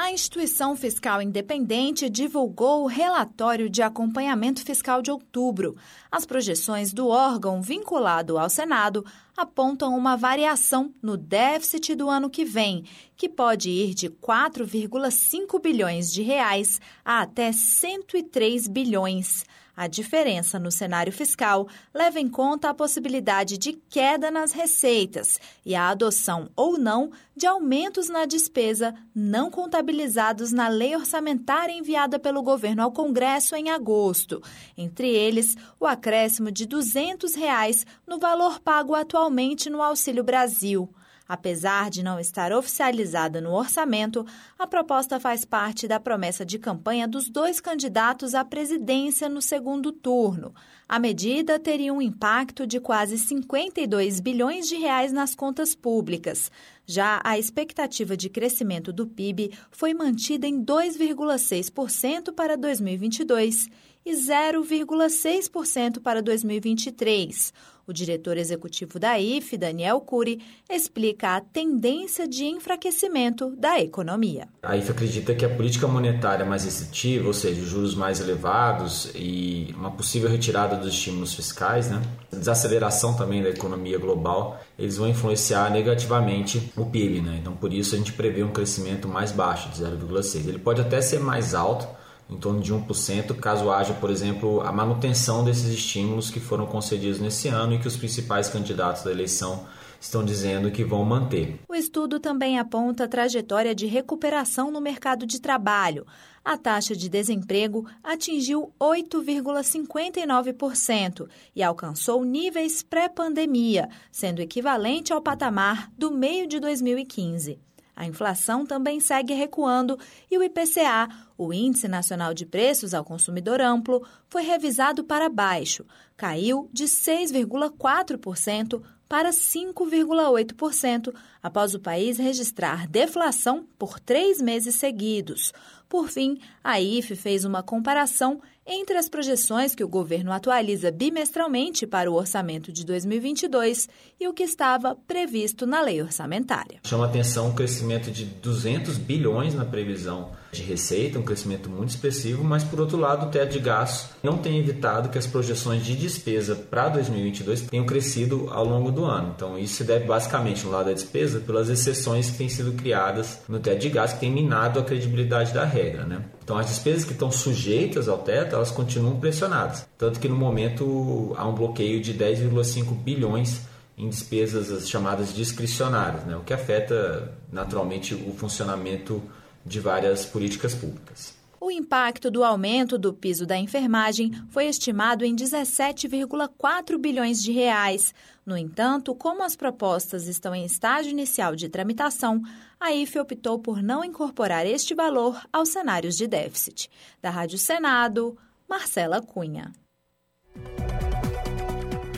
[0.00, 5.76] A instituição fiscal independente divulgou o relatório de acompanhamento fiscal de outubro.
[6.08, 9.04] As projeções do órgão vinculado ao Senado
[9.36, 12.84] apontam uma variação no déficit do ano que vem,
[13.16, 19.44] que pode ir de 4,5 bilhões de reais a até 103 bilhões.
[19.80, 25.72] A diferença no cenário fiscal leva em conta a possibilidade de queda nas receitas e
[25.72, 32.42] a adoção ou não de aumentos na despesa não contabilizados na lei orçamentária enviada pelo
[32.42, 34.42] governo ao Congresso em agosto.
[34.76, 40.92] Entre eles, o acréscimo de 200 reais no valor pago atualmente no Auxílio Brasil.
[41.28, 44.24] Apesar de não estar oficializada no orçamento,
[44.58, 49.92] a proposta faz parte da promessa de campanha dos dois candidatos à presidência no segundo
[49.92, 50.54] turno.
[50.88, 56.50] A medida teria um impacto de quase 52 bilhões de reais nas contas públicas.
[56.86, 63.68] Já a expectativa de crescimento do PIB foi mantida em 2,6% para 2022
[64.06, 67.52] e 0,6% para 2023.
[67.88, 74.46] O diretor executivo da IFE, Daniel Cury, explica a tendência de enfraquecimento da economia.
[74.62, 79.74] A IFE acredita que a política monetária mais restritiva, ou seja, juros mais elevados e
[79.74, 85.70] uma possível retirada dos estímulos fiscais, né, desaceleração também da economia global, eles vão influenciar
[85.70, 87.22] negativamente o PIB.
[87.22, 87.38] Né?
[87.40, 90.46] Então, por isso, a gente prevê um crescimento mais baixo, de 0,6.
[90.46, 91.88] Ele pode até ser mais alto,
[92.30, 97.18] em torno de 1%, caso haja, por exemplo, a manutenção desses estímulos que foram concedidos
[97.18, 99.66] nesse ano e que os principais candidatos da eleição
[100.00, 101.58] estão dizendo que vão manter.
[101.68, 106.06] O estudo também aponta a trajetória de recuperação no mercado de trabalho.
[106.44, 116.10] A taxa de desemprego atingiu 8,59% e alcançou níveis pré-pandemia, sendo equivalente ao patamar do
[116.10, 117.58] meio de 2015.
[117.98, 119.98] A inflação também segue recuando
[120.30, 125.84] e o IPCA, o Índice Nacional de Preços ao Consumidor Amplo, foi revisado para baixo,
[126.16, 135.52] caiu de 6,4% para 5,8% após o país registrar deflação por três meses seguidos.
[135.88, 141.86] Por fim, a IFE fez uma comparação entre as projeções que o governo atualiza bimestralmente
[141.86, 143.88] para o orçamento de 2022
[144.20, 146.80] e o que estava previsto na lei orçamentária.
[146.84, 152.42] Chama atenção o crescimento de 200 bilhões na previsão de receita, um crescimento muito expressivo,
[152.42, 155.94] mas por outro lado, o teto de gastos não tem evitado que as projeções de
[155.94, 159.32] despesa para 2022 tenham crescido ao longo do ano.
[159.36, 163.40] Então, isso se deve basicamente, no lado da despesa, pelas exceções que têm sido criadas
[163.48, 166.04] no teto de gastos, que tem minado a credibilidade da regra.
[166.04, 166.24] Né?
[166.42, 169.86] Então, as despesas que estão sujeitas ao teto, elas continuam pressionadas.
[169.98, 173.68] Tanto que no momento há um bloqueio de 10,5 bilhões
[173.98, 176.36] em despesas chamadas discricionárias, né?
[176.36, 179.20] o que afeta naturalmente o funcionamento
[179.68, 181.36] de várias políticas públicas.
[181.60, 188.14] O impacto do aumento do piso da enfermagem foi estimado em 17,4 bilhões de reais.
[188.46, 192.40] No entanto, como as propostas estão em estágio inicial de tramitação,
[192.78, 196.88] a IFE optou por não incorporar este valor aos cenários de déficit.
[197.20, 198.38] Da Rádio Senado,
[198.68, 199.72] Marcela Cunha.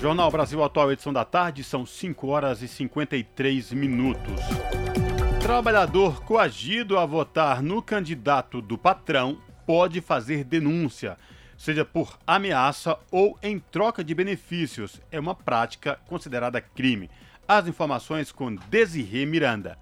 [0.00, 4.40] Jornal Brasil Atual, edição da tarde, são 5 horas e 53 minutos.
[5.50, 9.36] Trabalhador coagido a votar no candidato do patrão
[9.66, 11.18] pode fazer denúncia,
[11.58, 15.00] seja por ameaça ou em troca de benefícios.
[15.10, 17.10] É uma prática considerada crime.
[17.48, 19.76] As informações com Desirê Miranda.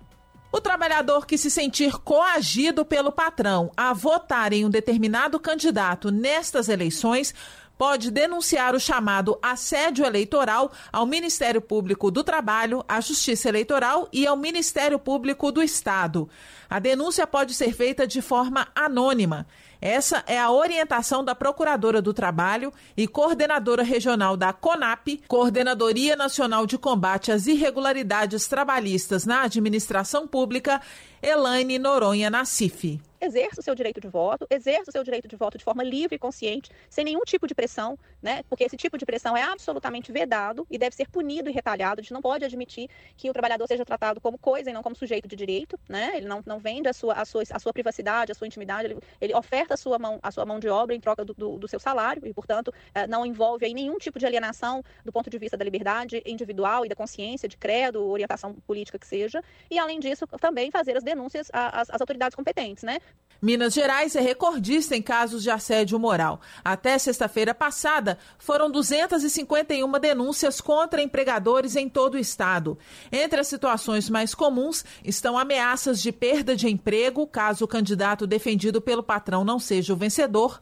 [0.51, 6.71] O trabalhador que se sentir coagido pelo patrão a votar em um determinado candidato nestas
[6.71, 7.35] eleições
[7.79, 14.27] pode denunciar o chamado assédio eleitoral ao Ministério Público do Trabalho, à Justiça Eleitoral e
[14.27, 16.29] ao Ministério Público do Estado.
[16.69, 19.47] A denúncia pode ser feita de forma anônima.
[19.81, 26.67] Essa é a orientação da Procuradora do Trabalho e coordenadora regional da CONAP, Coordenadoria Nacional
[26.67, 30.81] de Combate às Irregularidades Trabalhistas na Administração Pública,
[31.23, 35.59] Elaine Noronha Nassif exerça o seu direito de voto, exerça o seu direito de voto
[35.59, 38.43] de forma livre e consciente, sem nenhum tipo de pressão, né?
[38.49, 42.01] Porque esse tipo de pressão é absolutamente vedado e deve ser punido e retalhado.
[42.01, 44.95] A gente não pode admitir que o trabalhador seja tratado como coisa e não como
[44.95, 46.13] sujeito de direito, né?
[46.17, 48.99] Ele não, não vende a sua, a, sua, a sua privacidade, a sua intimidade, ele,
[49.21, 51.69] ele oferta a sua, mão, a sua mão de obra em troca do, do, do
[51.69, 55.39] seu salário e, portanto, eh, não envolve aí nenhum tipo de alienação do ponto de
[55.39, 59.43] vista da liberdade individual e da consciência, de credo, orientação política que seja.
[59.71, 62.99] E, além disso, também fazer as denúncias às, às autoridades competentes, né?
[63.41, 66.41] Minas Gerais é recordista em casos de assédio moral.
[66.65, 72.77] Até sexta-feira passada, foram 251 denúncias contra empregadores em todo o estado.
[73.13, 78.81] Entre as situações mais comuns estão ameaças de perda de emprego, caso o candidato defendido
[78.81, 80.61] pelo patrão não seja o vencedor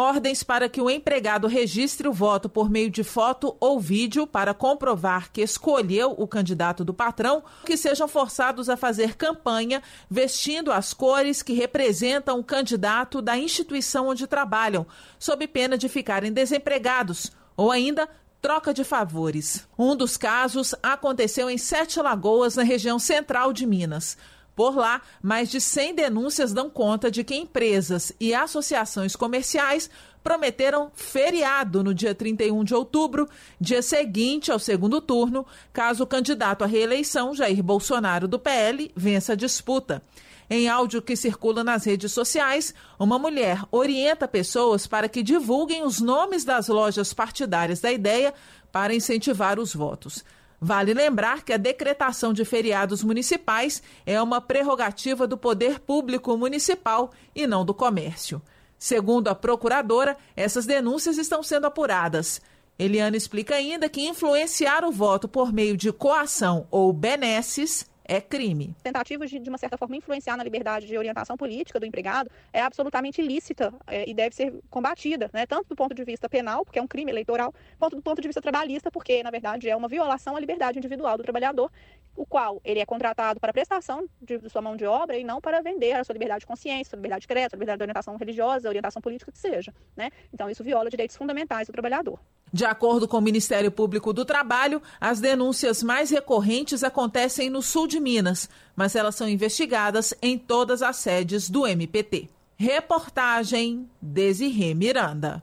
[0.00, 4.54] ordens para que o empregado registre o voto por meio de foto ou vídeo para
[4.54, 10.94] comprovar que escolheu o candidato do patrão, que sejam forçados a fazer campanha vestindo as
[10.94, 14.86] cores que representam o candidato da instituição onde trabalham,
[15.18, 18.08] sob pena de ficarem desempregados, ou ainda
[18.40, 19.68] troca de favores.
[19.78, 24.16] Um dos casos aconteceu em Sete Lagoas, na região central de Minas.
[24.60, 29.88] Por lá, mais de 100 denúncias dão conta de que empresas e associações comerciais
[30.22, 33.26] prometeram feriado no dia 31 de outubro,
[33.58, 39.32] dia seguinte ao segundo turno, caso o candidato à reeleição, Jair Bolsonaro do PL, vença
[39.32, 40.02] a disputa.
[40.50, 46.02] Em áudio que circula nas redes sociais, uma mulher orienta pessoas para que divulguem os
[46.02, 48.34] nomes das lojas partidárias da ideia
[48.70, 50.22] para incentivar os votos.
[50.60, 57.10] Vale lembrar que a decretação de feriados municipais é uma prerrogativa do poder público municipal
[57.34, 58.42] e não do comércio.
[58.78, 62.42] Segundo a procuradora, essas denúncias estão sendo apuradas.
[62.78, 68.74] Eliana explica ainda que influenciar o voto por meio de coação ou benesses é crime.
[68.82, 72.60] Tentativas de, de uma certa forma, influenciar na liberdade de orientação política do empregado é
[72.60, 75.46] absolutamente ilícita é, e deve ser combatida, né?
[75.46, 78.26] tanto do ponto de vista penal, porque é um crime eleitoral, quanto do ponto de
[78.26, 81.70] vista trabalhista, porque, na verdade, é uma violação à liberdade individual do trabalhador,
[82.16, 85.40] o qual ele é contratado para prestação de, de sua mão de obra e não
[85.40, 88.16] para vender a sua liberdade de consciência, sua liberdade de crédito, sua liberdade de orientação
[88.16, 89.72] religiosa, orientação política que seja.
[89.96, 90.10] Né?
[90.34, 92.18] Então, isso viola direitos fundamentais do trabalhador.
[92.52, 97.86] De acordo com o Ministério Público do Trabalho, as denúncias mais recorrentes acontecem no sul
[97.86, 102.28] de Minas, mas elas são investigadas em todas as sedes do MPT.
[102.56, 105.42] Reportagem Desirê Miranda.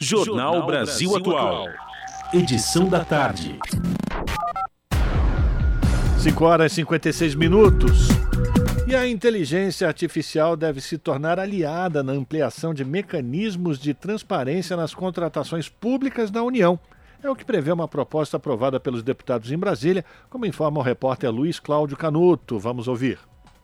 [0.00, 1.66] Jornal Brasil Atual.
[2.32, 3.58] Edição da tarde.
[6.18, 8.08] 5 horas e 56 minutos.
[8.88, 14.94] E a inteligência artificial deve se tornar aliada na ampliação de mecanismos de transparência nas
[14.94, 16.80] contratações públicas da União.
[17.22, 21.30] É o que prevê uma proposta aprovada pelos deputados em Brasília, como informa o repórter
[21.30, 22.58] Luiz Cláudio Canuto.
[22.58, 23.18] Vamos ouvir.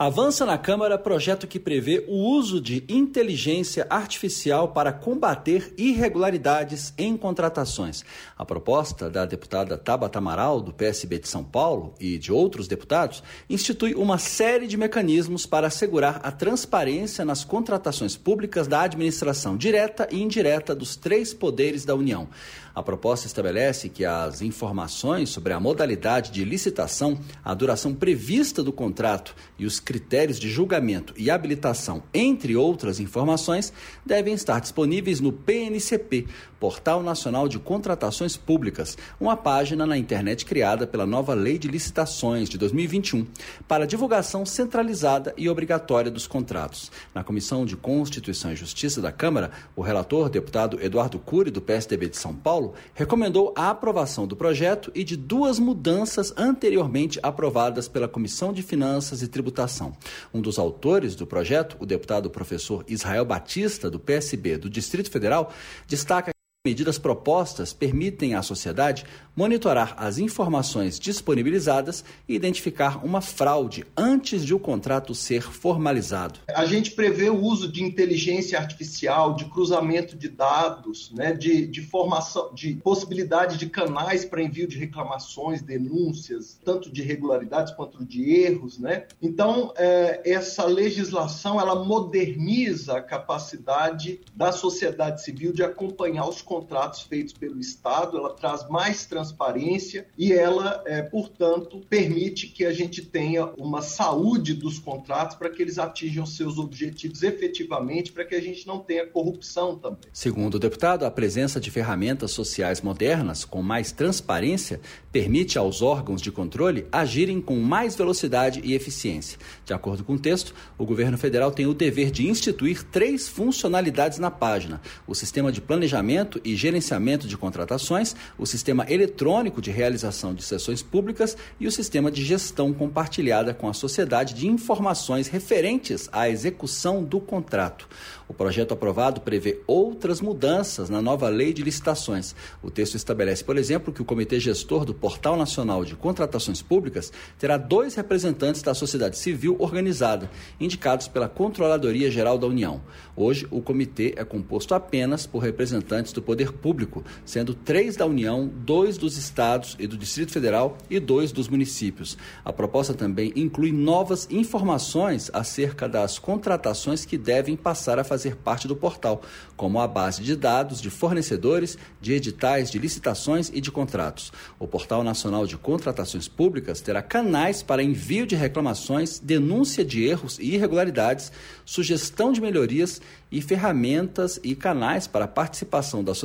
[0.04, 7.16] Avança na Câmara projeto que prevê o uso de inteligência artificial para combater irregularidades em
[7.16, 8.04] contratações.
[8.36, 13.22] A proposta da deputada Tabata Amaral, do PSB de São Paulo, e de outros deputados,
[13.48, 20.06] institui uma série de mecanismos para assegurar a transparência nas contratações públicas da administração direta
[20.10, 22.28] e indireta dos três poderes da União.
[22.74, 28.72] A proposta estabelece que as informações sobre a modalidade de licitação, a duração prevista do
[28.72, 33.72] contrato e os critérios de julgamento e habilitação, entre outras informações,
[34.04, 36.26] devem estar disponíveis no PNCP,
[36.64, 42.48] Portal Nacional de Contratações Públicas, uma página na internet criada pela nova Lei de Licitações
[42.48, 43.26] de 2021,
[43.68, 46.90] para divulgação centralizada e obrigatória dos contratos.
[47.14, 52.08] Na Comissão de Constituição e Justiça da Câmara, o relator, deputado Eduardo Cury, do PSDB
[52.08, 58.08] de São Paulo, recomendou a aprovação do projeto e de duas mudanças anteriormente aprovadas pela
[58.08, 59.94] Comissão de Finanças e Tributação.
[60.32, 65.52] Um dos autores do projeto, o deputado professor Israel Batista, do PSB do Distrito Federal,
[65.86, 66.32] destaca
[66.66, 69.04] Medidas propostas permitem à sociedade
[69.36, 76.40] monitorar as informações disponibilizadas e identificar uma fraude antes de o contrato ser formalizado.
[76.48, 81.82] A gente prevê o uso de inteligência artificial, de cruzamento de dados, né, de, de
[81.82, 88.30] formação, de possibilidade de canais para envio de reclamações, denúncias, tanto de irregularidades quanto de
[88.30, 88.78] erros.
[88.78, 89.04] Né?
[89.20, 97.02] Então, é, essa legislação ela moderniza a capacidade da sociedade civil de acompanhar os contratos
[97.02, 103.02] feitos pelo Estado, ela traz mais transparência e ela, é, portanto, permite que a gente
[103.02, 108.40] tenha uma saúde dos contratos para que eles atinjam seus objetivos efetivamente, para que a
[108.40, 109.98] gente não tenha corrupção também.
[110.12, 114.80] Segundo o deputado, a presença de ferramentas sociais modernas com mais transparência
[115.10, 119.38] permite aos órgãos de controle agirem com mais velocidade e eficiência.
[119.64, 124.20] De acordo com o texto, o governo federal tem o dever de instituir três funcionalidades
[124.20, 130.34] na página: o sistema de planejamento e gerenciamento de contratações, o sistema eletrônico de realização
[130.34, 136.08] de sessões públicas e o sistema de gestão compartilhada com a sociedade de informações referentes
[136.12, 137.88] à execução do contrato.
[138.26, 142.34] O projeto aprovado prevê outras mudanças na nova lei de licitações.
[142.62, 147.12] O texto estabelece, por exemplo, que o Comitê Gestor do Portal Nacional de Contratações Públicas
[147.38, 152.80] terá dois representantes da sociedade civil organizada, indicados pela Controladoria Geral da União.
[153.14, 158.50] Hoje, o comitê é composto apenas por representantes do poder público, sendo três da União,
[158.64, 162.18] dois dos estados e do Distrito Federal e dois dos municípios.
[162.44, 168.66] A proposta também inclui novas informações acerca das contratações que devem passar a fazer parte
[168.66, 169.22] do portal,
[169.56, 174.32] como a base de dados de fornecedores, de editais de licitações e de contratos.
[174.58, 180.38] O Portal Nacional de Contratações Públicas terá canais para envio de reclamações, denúncia de erros
[180.38, 181.30] e irregularidades,
[181.64, 186.23] sugestão de melhorias e ferramentas e canais para a participação da sociedade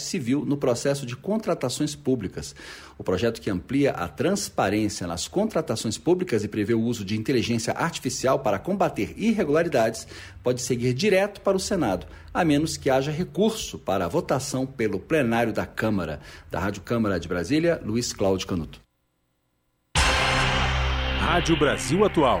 [0.00, 2.54] civil no processo de contratações públicas.
[2.96, 7.72] O projeto que amplia a transparência nas contratações públicas e prevê o uso de inteligência
[7.72, 10.06] artificial para combater irregularidades
[10.42, 14.98] pode seguir direto para o Senado, a menos que haja recurso para a votação pelo
[14.98, 16.20] plenário da Câmara.
[16.50, 18.80] Da Rádio Câmara de Brasília, Luiz Cláudio Canuto.
[21.18, 22.40] Rádio Brasil Atual.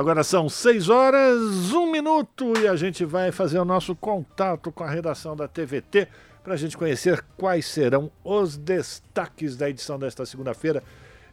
[0.00, 4.82] Agora são 6 horas, 1 minuto e a gente vai fazer o nosso contato com
[4.82, 6.08] a redação da TVT
[6.42, 10.82] para a gente conhecer quais serão os destaques da edição desta segunda-feira,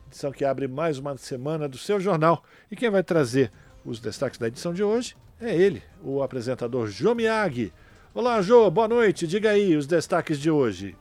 [0.07, 2.43] edição que abre mais uma semana do seu jornal.
[2.69, 3.53] E quem vai trazer
[3.85, 7.71] os destaques da edição de hoje é ele, o apresentador Jô Miyagi.
[8.13, 9.25] Olá, Jô, boa noite.
[9.25, 10.93] Diga aí os destaques de hoje.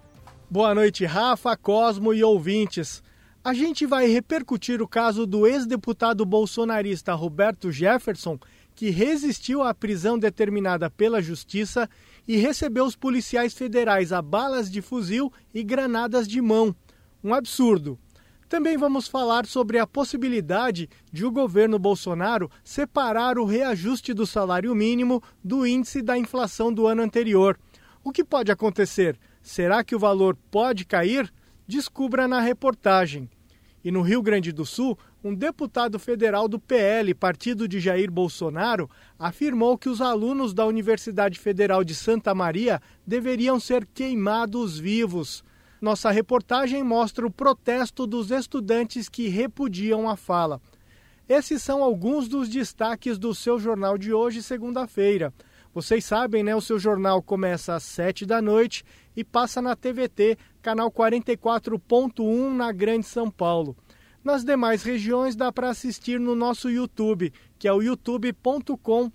[0.48, 3.02] Boa noite, Rafa, Cosmo e ouvintes.
[3.46, 8.40] A gente vai repercutir o caso do ex-deputado bolsonarista Roberto Jefferson,
[8.74, 11.88] que resistiu à prisão determinada pela Justiça
[12.26, 16.74] e recebeu os policiais federais a balas de fuzil e granadas de mão.
[17.22, 17.96] Um absurdo.
[18.48, 24.74] Também vamos falar sobre a possibilidade de o governo Bolsonaro separar o reajuste do salário
[24.74, 27.56] mínimo do índice da inflação do ano anterior.
[28.02, 29.16] O que pode acontecer?
[29.40, 31.32] Será que o valor pode cair?
[31.64, 33.30] Descubra na reportagem.
[33.86, 38.90] E no Rio Grande do Sul, um deputado federal do PL, partido de Jair Bolsonaro,
[39.16, 45.44] afirmou que os alunos da Universidade Federal de Santa Maria deveriam ser queimados vivos.
[45.80, 50.60] Nossa reportagem mostra o protesto dos estudantes que repudiam a fala.
[51.28, 55.32] Esses são alguns dos destaques do seu jornal de hoje, segunda-feira.
[55.72, 56.56] Vocês sabem, né?
[56.56, 58.82] O seu jornal começa às 7 da noite
[59.14, 63.76] e passa na TVT, canal 44.1 na Grande São Paulo.
[64.24, 69.12] Nas demais regiões dá para assistir no nosso YouTube, que é o youtube.com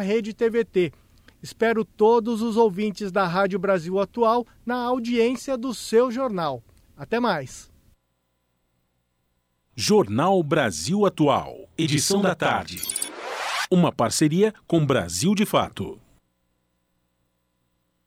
[0.00, 0.92] redetvt.
[1.40, 6.64] Espero todos os ouvintes da Rádio Brasil Atual na audiência do seu jornal.
[6.96, 7.70] Até mais.
[9.76, 12.82] Jornal Brasil Atual, edição da tarde.
[13.70, 16.01] Uma parceria com Brasil de Fato.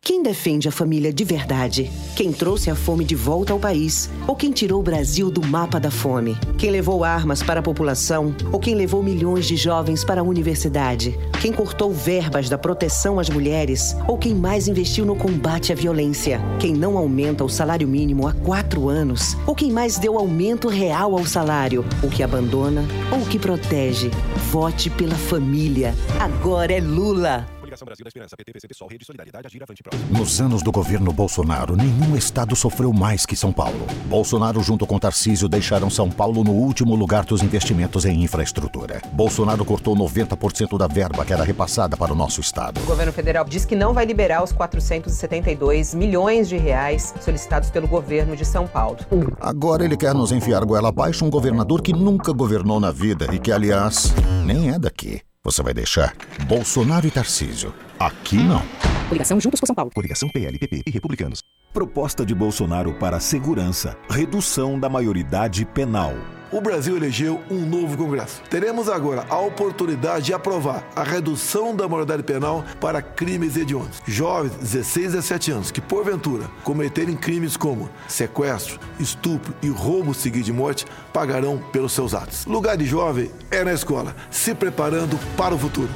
[0.08, 1.92] Quem defende a família de verdade?
[2.16, 4.08] Quem trouxe a fome de volta ao país?
[4.28, 6.38] Ou quem tirou o Brasil do mapa da fome?
[6.60, 8.36] Quem levou armas para a população?
[8.52, 11.18] Ou quem levou milhões de jovens para a universidade?
[11.42, 13.98] Quem cortou verbas da proteção às mulheres?
[14.08, 16.40] Ou quem mais investiu no combate à violência?
[16.60, 19.36] Quem não aumenta o salário mínimo há quatro anos?
[19.48, 21.84] Ou quem mais deu aumento real ao salário?
[22.04, 24.12] O que abandona ou o que protege?
[24.52, 25.96] Vote pela família.
[26.20, 27.55] Agora é Lula.
[27.76, 30.18] Coligação Brasil da Esperança, PT, PCB, Sol, Rede Solidariedade, Agir, Avante, Próximo.
[30.18, 33.86] Nos anos do governo Bolsonaro, nenhum estado sofreu mais que São Paulo.
[34.06, 39.02] Bolsonaro, junto com Tarcísio, deixaram São Paulo no último lugar dos investimentos em infraestrutura.
[39.12, 42.80] Bolsonaro cortou 90% da verba que era repassada para o nosso estado.
[42.82, 47.88] O governo federal diz que não vai liberar os 472 milhões de reais solicitados pelo
[47.88, 48.98] governo de São Paulo.
[49.40, 53.40] Agora ele quer nos enfiar goela abaixo um governador que nunca governou na vida e
[53.40, 54.14] que, aliás,
[54.46, 55.22] nem é daqui.
[55.46, 56.16] Você vai deixar
[56.48, 57.72] Bolsonaro e Tarcísio.
[58.00, 58.64] Aqui não.
[59.08, 59.92] Coligação Juntos por São Paulo.
[59.94, 61.38] Coligação PLPP e Republicanos.
[61.72, 63.96] Proposta de Bolsonaro para segurança.
[64.10, 66.14] Redução da maioridade penal.
[66.52, 68.42] O Brasil elegeu um novo Congresso.
[68.50, 74.02] Teremos agora a oportunidade de aprovar a redução da maioridade penal para crimes hediondos.
[74.08, 80.14] Jovens de 16 a 17 anos que, porventura, cometerem crimes como sequestro, estupro e roubo
[80.14, 82.46] seguido de morte, pagarão pelos seus atos.
[82.46, 85.90] Lugar de jovem é na escola, se preparando para o futuro.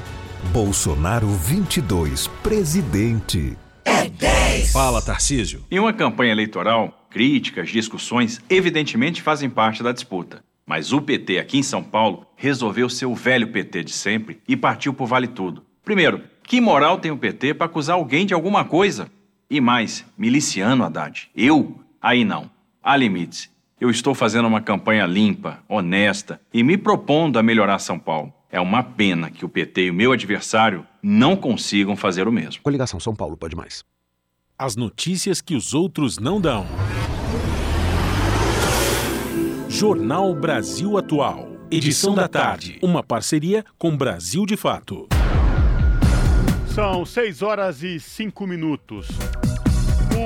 [0.52, 3.58] Bolsonaro 22, presidente.
[3.86, 4.72] É 10!
[4.72, 5.64] Fala, Tarcísio.
[5.70, 10.44] Em uma campanha eleitoral, críticas, discussões, evidentemente fazem parte da disputa.
[10.66, 14.56] Mas o PT aqui em São Paulo resolveu ser o velho PT de sempre e
[14.56, 15.66] partiu por vale tudo.
[15.84, 19.10] Primeiro, que moral tem o PT para acusar alguém de alguma coisa?
[19.50, 21.30] E mais, miliciano, Haddad.
[21.36, 21.80] Eu?
[22.00, 22.52] Aí não.
[22.84, 23.50] Há limites.
[23.82, 28.32] Eu estou fazendo uma campanha limpa, honesta e me propondo a melhorar São Paulo.
[28.52, 32.62] É uma pena que o PT e o meu adversário não consigam fazer o mesmo.
[32.62, 33.84] Coligação São Paulo pode mais.
[34.58, 36.66] As notícias que os outros não dão.
[39.72, 41.48] Jornal Brasil Atual.
[41.70, 42.80] Edição da tarde.
[42.82, 45.08] Uma parceria com Brasil de Fato.
[46.74, 49.08] São 6 horas e 5 minutos.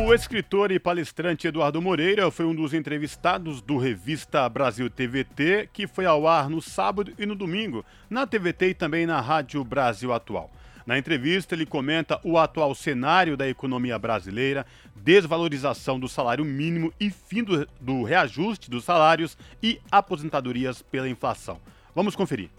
[0.06, 5.88] O escritor e palestrante Eduardo Moreira foi um dos entrevistados do Revista Brasil TVT, que
[5.88, 10.14] foi ao ar no sábado e no domingo, na TVT e também na Rádio Brasil
[10.14, 10.50] Atual.
[10.86, 14.66] Na entrevista, ele comenta o atual cenário da economia brasileira,
[14.96, 21.60] desvalorização do salário mínimo e fim do, do reajuste dos salários e aposentadorias pela inflação.
[21.96, 22.50] Vamos conferir.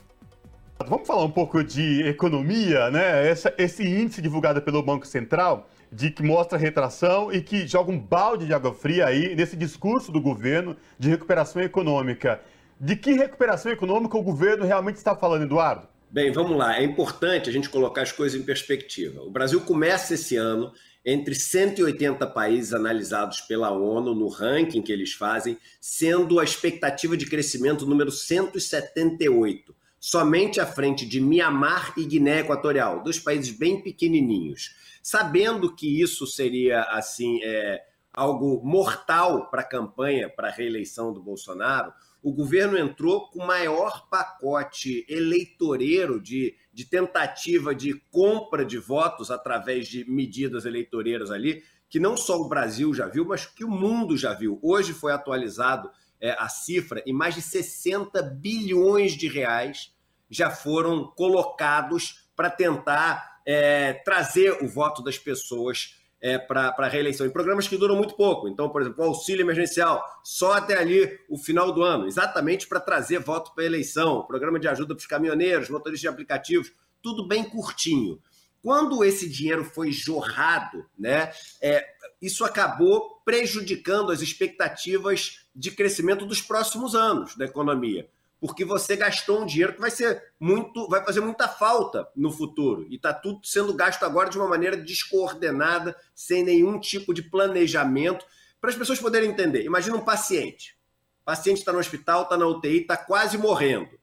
[0.86, 3.28] Vamos falar um pouco de economia, né?
[3.28, 7.98] Essa, esse índice divulgado pelo Banco Central, de que mostra retração e que joga um
[7.98, 12.40] balde de água fria aí nesse discurso do governo de recuperação econômica.
[12.80, 15.86] De que recuperação econômica o governo realmente está falando, Eduardo?
[16.14, 16.78] Bem, vamos lá.
[16.78, 19.20] É importante a gente colocar as coisas em perspectiva.
[19.22, 20.72] O Brasil começa esse ano
[21.04, 27.26] entre 180 países analisados pela ONU no ranking que eles fazem, sendo a expectativa de
[27.26, 34.76] crescimento número 178, somente à frente de Mianmar e Guiné Equatorial, dois países bem pequenininhos.
[35.02, 41.20] Sabendo que isso seria assim é, algo mortal para a campanha para a reeleição do
[41.20, 41.92] Bolsonaro,
[42.24, 49.30] o governo entrou com o maior pacote eleitoreiro de, de tentativa de compra de votos
[49.30, 53.68] através de medidas eleitoreiras ali, que não só o Brasil já viu, mas que o
[53.68, 54.58] mundo já viu.
[54.62, 59.94] Hoje foi atualizado é, a cifra e mais de 60 bilhões de reais
[60.30, 67.26] já foram colocados para tentar é, trazer o voto das pessoas é, para a reeleição,
[67.26, 68.48] em programas que duram muito pouco.
[68.48, 72.80] Então, por exemplo, o auxílio emergencial, só até ali o final do ano, exatamente para
[72.80, 76.72] trazer voto para a eleição, programa de ajuda para os caminhoneiros, motoristas de aplicativos,
[77.02, 78.18] tudo bem curtinho.
[78.62, 81.86] Quando esse dinheiro foi jorrado, né, é,
[82.22, 88.08] isso acabou prejudicando as expectativas de crescimento dos próximos anos da economia
[88.44, 92.86] porque você gastou um dinheiro que vai ser muito, vai fazer muita falta no futuro.
[92.90, 98.22] E está tudo sendo gasto agora de uma maneira descoordenada, sem nenhum tipo de planejamento,
[98.60, 99.64] para as pessoas poderem entender.
[99.64, 100.76] Imagina um paciente.
[101.22, 103.98] O paciente está no hospital, está na UTI, está quase morrendo.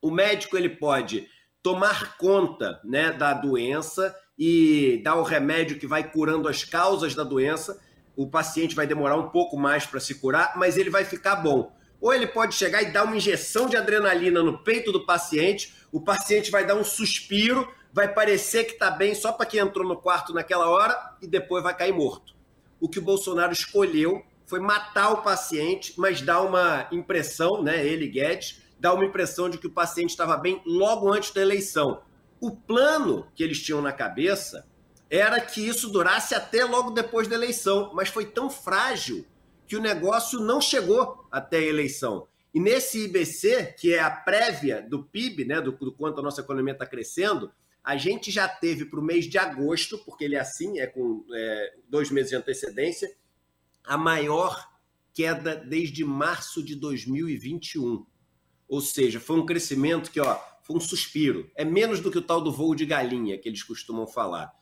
[0.00, 1.28] O médico ele pode
[1.62, 7.24] tomar conta né, da doença e dar o remédio que vai curando as causas da
[7.24, 7.78] doença.
[8.16, 11.75] O paciente vai demorar um pouco mais para se curar, mas ele vai ficar bom
[12.00, 16.00] ou ele pode chegar e dar uma injeção de adrenalina no peito do paciente, o
[16.00, 19.96] paciente vai dar um suspiro, vai parecer que está bem só para quem entrou no
[19.96, 22.34] quarto naquela hora e depois vai cair morto.
[22.78, 28.06] O que o Bolsonaro escolheu foi matar o paciente, mas dar uma impressão, né, ele
[28.06, 32.02] Guedes, dá uma impressão de que o paciente estava bem logo antes da eleição.
[32.40, 34.66] O plano que eles tinham na cabeça
[35.08, 39.24] era que isso durasse até logo depois da eleição, mas foi tão frágil
[39.66, 42.26] que o negócio não chegou até a eleição.
[42.54, 46.40] E nesse IBC, que é a prévia do PIB, né, do, do quanto a nossa
[46.40, 47.50] economia está crescendo,
[47.84, 51.24] a gente já teve para o mês de agosto, porque ele é assim, é com
[51.32, 53.14] é, dois meses de antecedência,
[53.84, 54.68] a maior
[55.12, 58.04] queda desde março de 2021.
[58.68, 61.48] Ou seja, foi um crescimento que ó, foi um suspiro.
[61.54, 64.52] É menos do que o tal do voo de galinha que eles costumam falar.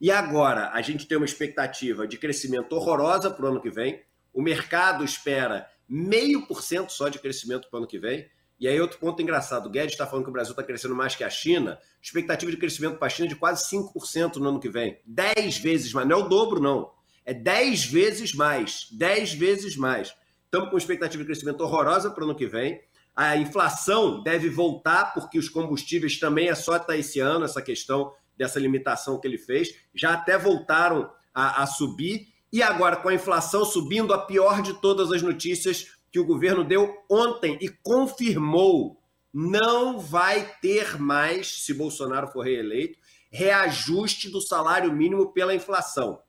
[0.00, 4.02] E agora a gente tem uma expectativa de crescimento horrorosa para o ano que vem.
[4.34, 8.28] O mercado espera meio por cento só de crescimento para o ano que vem.
[8.58, 11.14] E aí, outro ponto engraçado: o Guedes está falando que o Brasil está crescendo mais
[11.14, 11.78] que a China.
[12.02, 15.00] Expectativa de crescimento para a China é de quase 5% no ano que vem.
[15.06, 16.06] 10 vezes mais.
[16.06, 16.92] Não é o dobro, não.
[17.24, 18.88] É 10 vezes mais.
[18.92, 20.14] 10 vezes mais.
[20.44, 22.80] Estamos com expectativa de crescimento horrorosa para o ano que vem.
[23.16, 28.12] A inflação deve voltar, porque os combustíveis também é só até esse ano, essa questão
[28.36, 29.74] dessa limitação que ele fez.
[29.94, 32.33] Já até voltaram a, a subir.
[32.54, 36.62] E agora, com a inflação subindo, a pior de todas as notícias que o governo
[36.62, 38.96] deu ontem e confirmou:
[39.32, 42.96] não vai ter mais, se Bolsonaro for reeleito,
[43.28, 46.22] reajuste do salário mínimo pela inflação.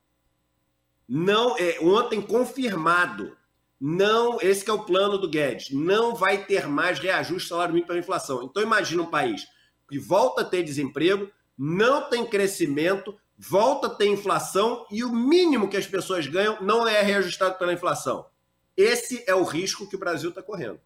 [1.07, 3.37] Não, é, ontem confirmado.
[3.79, 5.69] Não, esse é o plano do Guedes.
[5.69, 8.41] Não vai ter mais reajuste do salário mínimo pela inflação.
[8.41, 9.45] Então imagina um país
[9.87, 15.67] que volta a ter desemprego, não tem crescimento, volta a ter inflação e o mínimo
[15.67, 18.25] que as pessoas ganham não é reajustado pela inflação.
[18.75, 20.79] Esse é o risco que o Brasil está correndo.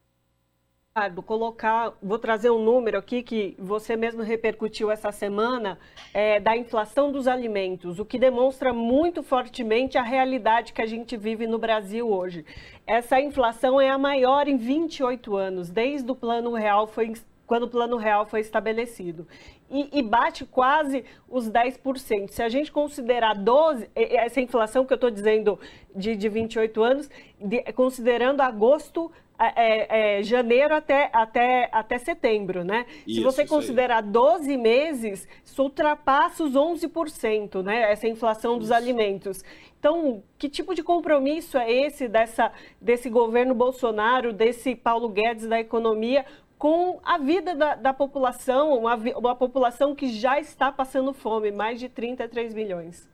[0.90, 5.80] Ricardo, colocar, vou trazer um número aqui que você mesmo repercutiu essa semana
[6.14, 11.16] é, da inflação dos alimentos, o que demonstra muito fortemente a realidade que a gente
[11.16, 12.44] vive no Brasil hoje.
[12.86, 17.14] Essa inflação é a maior em 28 anos, desde o Plano Real foi
[17.50, 19.28] quando o Plano Real foi estabelecido.
[19.72, 22.30] E, e, bate quase os 10%.
[22.30, 25.60] Se a gente considerar 12, essa inflação que eu estou dizendo
[25.96, 27.10] de, de 28 anos,
[27.42, 32.86] de, considerando agosto é, é, janeiro até, até, até setembro, né?
[33.08, 37.92] Isso, Se você considerar 12 meses, isso ultrapassa os 11%, né?
[37.92, 38.76] Essa inflação dos isso.
[38.76, 39.44] alimentos.
[39.80, 45.60] Então, que tipo de compromisso é esse dessa, desse governo Bolsonaro, desse Paulo Guedes da
[45.60, 46.26] economia,
[46.60, 51.80] com a vida da, da população, uma, uma população que já está passando fome, mais
[51.80, 53.10] de 33 milhões?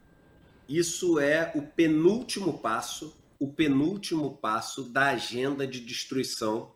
[0.67, 6.73] Isso é o penúltimo passo o penúltimo passo da agenda de destruição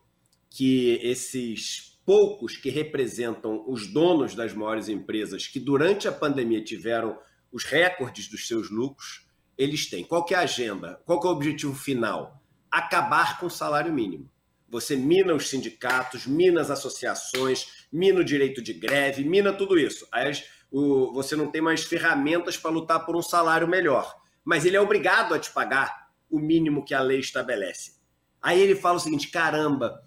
[0.49, 7.17] que esses poucos que representam os donos das maiores empresas que durante a pandemia tiveram
[7.51, 9.27] os recordes dos seus lucros,
[9.57, 10.03] eles têm.
[10.03, 11.01] Qual é a agenda?
[11.05, 12.41] Qual é o objetivo final?
[12.69, 14.29] Acabar com o salário mínimo.
[14.69, 20.07] Você mina os sindicatos, mina as associações, mina o direito de greve, mina tudo isso.
[20.11, 20.31] Aí
[20.71, 24.15] você não tem mais ferramentas para lutar por um salário melhor.
[24.43, 27.99] Mas ele é obrigado a te pagar o mínimo que a lei estabelece.
[28.41, 30.01] Aí ele fala o seguinte: caramba,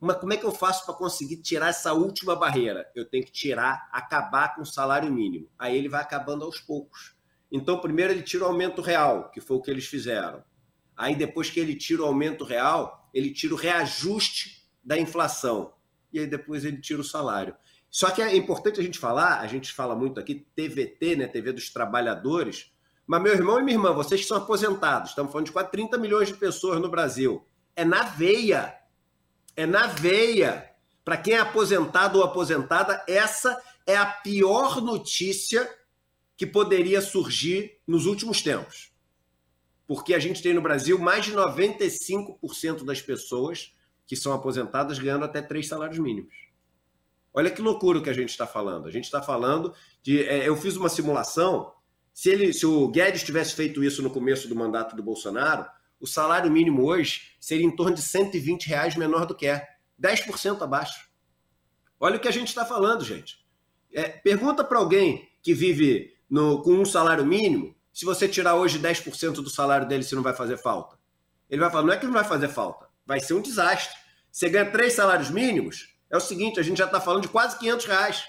[0.00, 2.90] mas como é que eu faço para conseguir tirar essa última barreira?
[2.94, 5.48] Eu tenho que tirar, acabar com o salário mínimo.
[5.58, 7.14] Aí ele vai acabando aos poucos.
[7.50, 10.42] Então, primeiro ele tira o aumento real, que foi o que eles fizeram.
[10.96, 15.74] Aí, depois que ele tira o aumento real, ele tira o reajuste da inflação.
[16.12, 17.54] E aí, depois, ele tira o salário.
[17.90, 21.52] Só que é importante a gente falar, a gente fala muito aqui, TVT, né, TV
[21.52, 22.70] dos Trabalhadores,
[23.06, 25.96] mas, meu irmão e minha irmã, vocês que são aposentados, estamos falando de quase 30
[25.96, 27.46] milhões de pessoas no Brasil.
[27.76, 28.76] É na veia.
[29.54, 30.68] É na veia.
[31.04, 35.72] Para quem é aposentado ou aposentada, essa é a pior notícia
[36.36, 38.90] que poderia surgir nos últimos tempos.
[39.86, 43.74] Porque a gente tem no Brasil mais de 95% das pessoas
[44.06, 46.34] que são aposentadas ganhando até três salários mínimos.
[47.32, 48.86] Olha que loucura o que a gente está falando.
[48.86, 50.24] A gente está falando de.
[50.24, 51.72] É, eu fiz uma simulação
[52.16, 55.66] se, ele, se o Guedes tivesse feito isso no começo do mandato do Bolsonaro,
[56.00, 59.68] o salário mínimo hoje seria em torno de 120 reais menor do que é,
[60.00, 61.10] 10% abaixo.
[62.00, 63.44] Olha o que a gente está falando, gente.
[63.92, 68.78] É, pergunta para alguém que vive no, com um salário mínimo, se você tirar hoje
[68.78, 70.98] 10% do salário dele, se não vai fazer falta.
[71.48, 73.96] Ele vai falar, não é que não vai fazer falta, vai ser um desastre.
[74.30, 77.58] Você ganha três salários mínimos, é o seguinte, a gente já está falando de quase
[77.58, 78.28] 500 reais.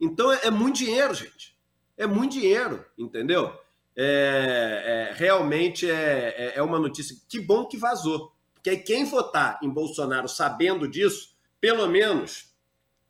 [0.00, 1.60] Então é, é muito dinheiro, gente
[2.00, 3.52] é muito dinheiro, entendeu?
[3.94, 7.14] É, é, realmente é, é, é uma notícia.
[7.28, 8.32] Que bom que vazou.
[8.54, 12.54] Porque aí quem votar em Bolsonaro sabendo disso, pelo menos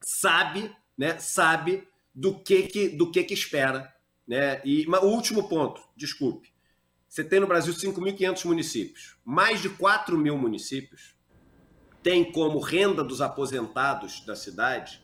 [0.00, 1.16] sabe, né?
[1.20, 3.94] Sabe do que que, do que, que espera.
[4.30, 4.62] Né?
[4.64, 6.52] E o último ponto, desculpe.
[7.08, 9.16] Você tem no Brasil 5.500 municípios.
[9.24, 11.16] Mais de 4 mil municípios
[12.00, 15.02] têm como renda dos aposentados da cidade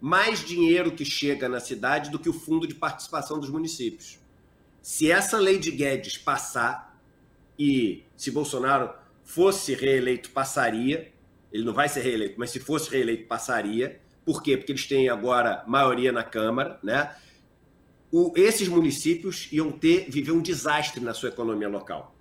[0.00, 4.18] mais dinheiro que chega na cidade do que o fundo de participação dos municípios.
[4.80, 6.98] Se essa lei de Guedes passar
[7.58, 8.90] e se Bolsonaro
[9.22, 11.12] fosse reeleito, passaria.
[11.52, 14.00] Ele não vai ser reeleito, mas se fosse reeleito, passaria.
[14.24, 14.56] Por quê?
[14.56, 17.14] Porque eles têm agora maioria na Câmara, né?
[18.12, 22.14] O, esses municípios iam ter viver um desastre na sua economia local.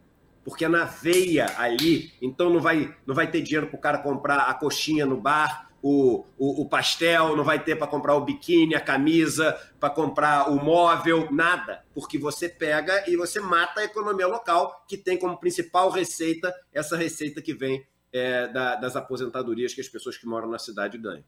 [0.44, 3.98] Porque é na veia ali, então não vai, não vai ter dinheiro para o cara
[3.98, 8.22] comprar a coxinha no bar, o, o, o pastel, não vai ter para comprar o
[8.24, 11.84] biquíni, a camisa, para comprar o móvel, nada.
[11.94, 16.96] Porque você pega e você mata a economia local, que tem como principal receita essa
[16.96, 21.24] receita que vem é, da, das aposentadorias que as pessoas que moram na cidade ganham.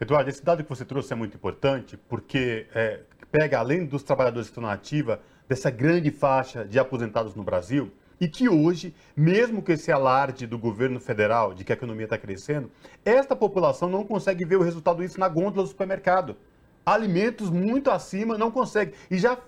[0.00, 4.48] Eduardo, esse dado que você trouxe é muito importante, porque é, pega, além dos trabalhadores
[4.48, 7.90] que estão na ativa, dessa grande faixa de aposentados no Brasil,
[8.20, 12.18] e que hoje, mesmo com esse alarde do governo federal de que a economia está
[12.18, 12.70] crescendo,
[13.04, 16.36] esta população não consegue ver o resultado disso na gôndola do supermercado.
[16.84, 18.94] Alimentos muito acima não consegue.
[19.10, 19.38] E já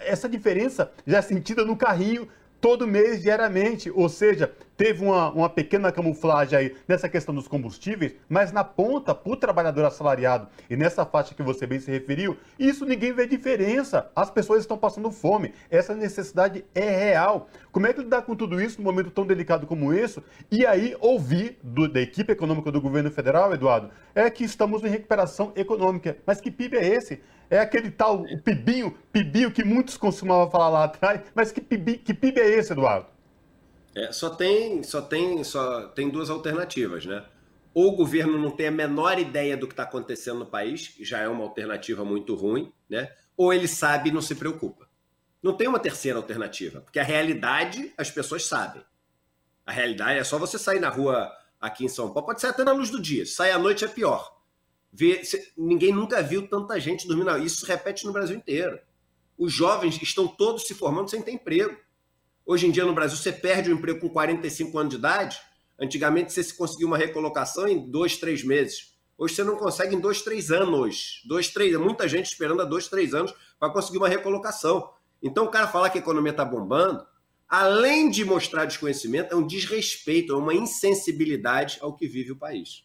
[0.00, 2.26] essa diferença já é sentida no carrinho
[2.62, 3.90] todo mês, diariamente.
[3.90, 9.12] Ou seja, teve uma, uma pequena camuflagem aí nessa questão dos combustíveis, mas na ponta,
[9.12, 13.26] para o trabalhador assalariado e nessa faixa que você bem se referiu, isso ninguém vê
[13.26, 14.08] diferença.
[14.14, 15.52] As pessoas estão passando fome.
[15.68, 17.48] Essa necessidade é real.
[17.72, 20.22] Como é que lidar com tudo isso num momento tão delicado como esse?
[20.48, 24.88] E aí, ouvir do, da equipe econômica do governo federal, Eduardo, é que estamos em
[24.88, 26.16] recuperação econômica.
[26.24, 27.20] Mas que PIB é esse?
[27.52, 31.98] É aquele tal o pibinho, pibinho que muitos costumavam falar lá atrás, mas que PIB,
[31.98, 33.08] que PIB é esse, Eduardo?
[33.94, 37.22] É, só tem, só tem, só tem duas alternativas, né?
[37.74, 41.04] Ou o governo não tem a menor ideia do que está acontecendo no país, que
[41.04, 43.12] já é uma alternativa muito ruim, né?
[43.36, 44.88] Ou ele sabe e não se preocupa.
[45.42, 48.82] Não tem uma terceira alternativa, porque a realidade as pessoas sabem.
[49.66, 51.30] A realidade é só você sair na rua
[51.60, 53.26] aqui em São Paulo, pode ser até na luz do dia.
[53.26, 54.40] Sai à noite é pior.
[55.56, 57.36] Ninguém nunca viu tanta gente dormindo.
[57.38, 58.78] Isso se repete no Brasil inteiro.
[59.38, 61.76] Os jovens estão todos se formando sem ter emprego.
[62.44, 65.40] Hoje em dia no Brasil você perde o emprego com 45 anos de idade.
[65.80, 68.92] Antigamente você se conseguia uma recolocação em dois, três meses.
[69.16, 71.22] Hoje você não consegue em dois, três anos.
[71.26, 74.90] Dois, três, muita gente esperando há dois, três anos para conseguir uma recolocação.
[75.22, 77.06] Então o cara falar que a economia está bombando,
[77.48, 82.84] além de mostrar desconhecimento, é um desrespeito, é uma insensibilidade ao que vive o país.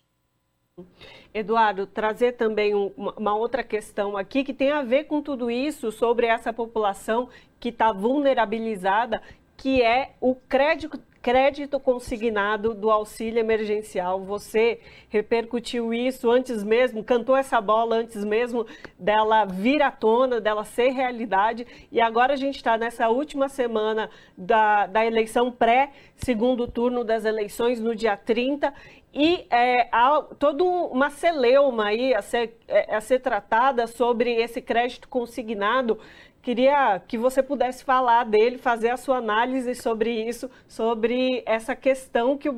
[1.34, 5.92] Eduardo, trazer também um, uma outra questão aqui que tem a ver com tudo isso,
[5.92, 7.30] sobre essa população
[7.60, 9.20] que está vulnerabilizada,
[9.58, 14.22] que é o crédito, crédito consignado do auxílio emergencial.
[14.22, 14.80] Você
[15.10, 18.66] repercutiu isso antes mesmo, cantou essa bola antes mesmo
[18.98, 21.68] dela vir à tona, dela ser realidade.
[21.92, 27.78] E agora a gente está nessa última semana da, da eleição pré-segundo turno das eleições,
[27.82, 28.74] no dia 30.
[29.14, 34.62] E é, há toda uma celeuma aí a ser, é, a ser tratada sobre esse
[34.62, 36.00] crédito consignado.
[36.48, 42.38] Queria que você pudesse falar dele, fazer a sua análise sobre isso, sobre essa questão
[42.38, 42.54] que o,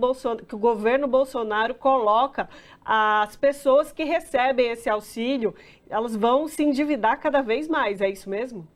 [0.47, 2.47] que o governo Bolsonaro coloca
[2.85, 5.55] as pessoas que recebem esse auxílio,
[5.89, 8.67] elas vão se endividar cada vez mais, é isso mesmo?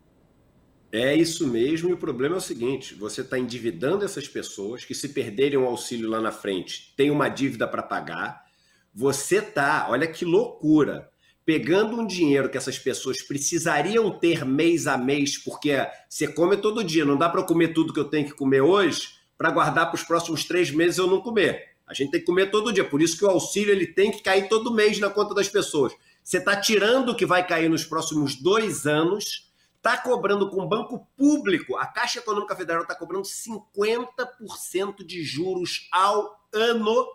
[0.92, 4.96] É isso mesmo, e o problema é o seguinte: você está endividando essas pessoas que,
[4.96, 8.46] se perderem o auxílio lá na frente, tem uma dívida para pagar.
[8.92, 11.13] Você tá, olha que loucura,
[11.46, 15.76] pegando um dinheiro que essas pessoas precisariam ter mês a mês, porque
[16.10, 19.10] você come todo dia, não dá para comer tudo que eu tenho que comer hoje,
[19.38, 21.74] para guardar para os próximos três meses eu não comer.
[21.86, 24.24] A gente tem que comer todo dia, por isso que o auxílio ele tem que
[24.24, 25.94] cair todo mês na conta das pessoas.
[26.24, 29.52] Você está tirando o que vai cair nos próximos dois anos
[29.84, 35.90] está cobrando com o banco público, a Caixa Econômica Federal está cobrando 50% de juros
[35.92, 37.06] ao ano.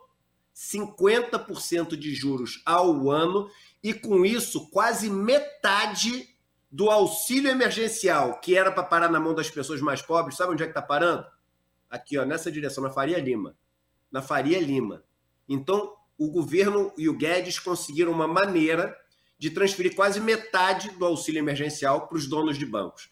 [0.55, 3.48] 50% de juros ao ano,
[3.82, 6.28] e com isso, quase metade
[6.70, 10.62] do auxílio emergencial, que era para parar na mão das pessoas mais pobres, sabe onde
[10.62, 11.26] é que está parando?
[11.88, 13.56] Aqui, ó, nessa direção, na Faria Lima.
[14.10, 15.02] Na Faria Lima.
[15.48, 18.94] Então, o governo e o Guedes conseguiram uma maneira
[19.38, 23.09] de transferir quase metade do auxílio emergencial para os donos de bancos.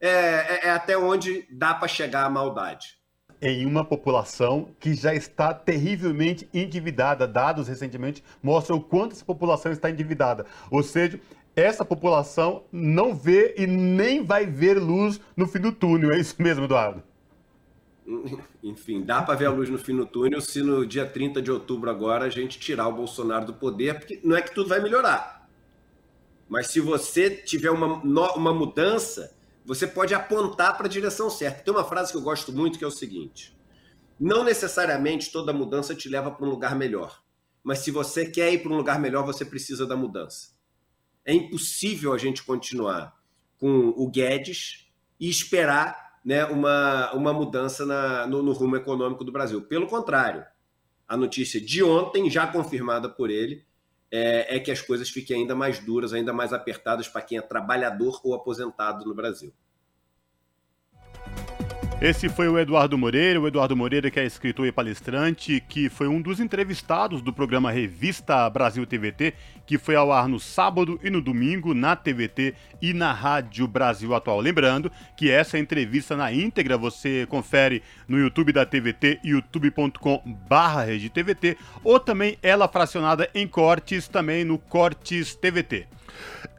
[0.00, 2.98] É, é, é até onde dá para chegar a maldade.
[3.42, 7.26] Em uma população que já está terrivelmente endividada.
[7.26, 10.46] Dados recentemente mostram o quanto essa população está endividada.
[10.70, 11.20] Ou seja,
[11.56, 16.12] essa população não vê e nem vai ver luz no fim do túnel.
[16.12, 17.02] É isso mesmo, Eduardo?
[18.62, 21.50] Enfim, dá para ver a luz no fim do túnel se no dia 30 de
[21.50, 24.80] outubro agora a gente tirar o Bolsonaro do poder, porque não é que tudo vai
[24.80, 25.48] melhorar.
[26.48, 28.02] Mas se você tiver uma,
[28.34, 29.34] uma mudança,
[29.64, 31.62] você pode apontar para a direção certa.
[31.62, 33.56] Tem uma frase que eu gosto muito que é o seguinte:
[34.18, 37.22] não necessariamente toda mudança te leva para um lugar melhor.
[37.62, 40.50] Mas se você quer ir para um lugar melhor, você precisa da mudança.
[41.24, 43.16] É impossível a gente continuar
[43.58, 44.88] com o Guedes
[45.20, 49.62] e esperar né, uma, uma mudança na, no, no rumo econômico do Brasil.
[49.62, 50.44] Pelo contrário,
[51.06, 53.64] a notícia de ontem, já confirmada por ele,
[54.12, 57.40] é, é, que as coisas fiquem ainda mais duras, ainda mais apertadas para quem é
[57.40, 59.52] trabalhador ou aposentado no Brasil.
[62.02, 66.08] Esse foi o Eduardo Moreira, o Eduardo Moreira que é escritor e palestrante, que foi
[66.08, 69.34] um dos entrevistados do programa Revista Brasil TVT,
[69.64, 74.12] que foi ao ar no sábado e no domingo na TVT e na Rádio Brasil
[74.16, 74.40] Atual.
[74.40, 82.36] Lembrando que essa entrevista na íntegra você confere no YouTube da TVT, youtube.com/redtvt, ou também
[82.42, 85.86] ela fracionada em cortes também no Cortes TVT.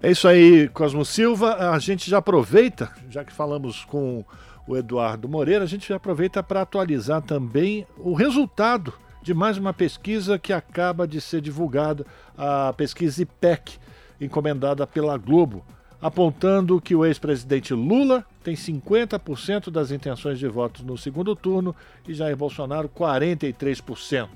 [0.02, 1.74] É isso aí, Cosmo Silva.
[1.74, 4.24] A gente já aproveita, já que falamos com
[4.68, 10.38] o Eduardo Moreira, a gente aproveita para atualizar também o resultado de mais uma pesquisa
[10.38, 12.06] que acaba de ser divulgada,
[12.38, 13.78] a pesquisa IPEC,
[14.20, 15.64] encomendada pela Globo,
[16.02, 21.74] apontando que o ex-presidente Lula tem 50% das intenções de votos no segundo turno
[22.06, 24.28] e Jair Bolsonaro 43%.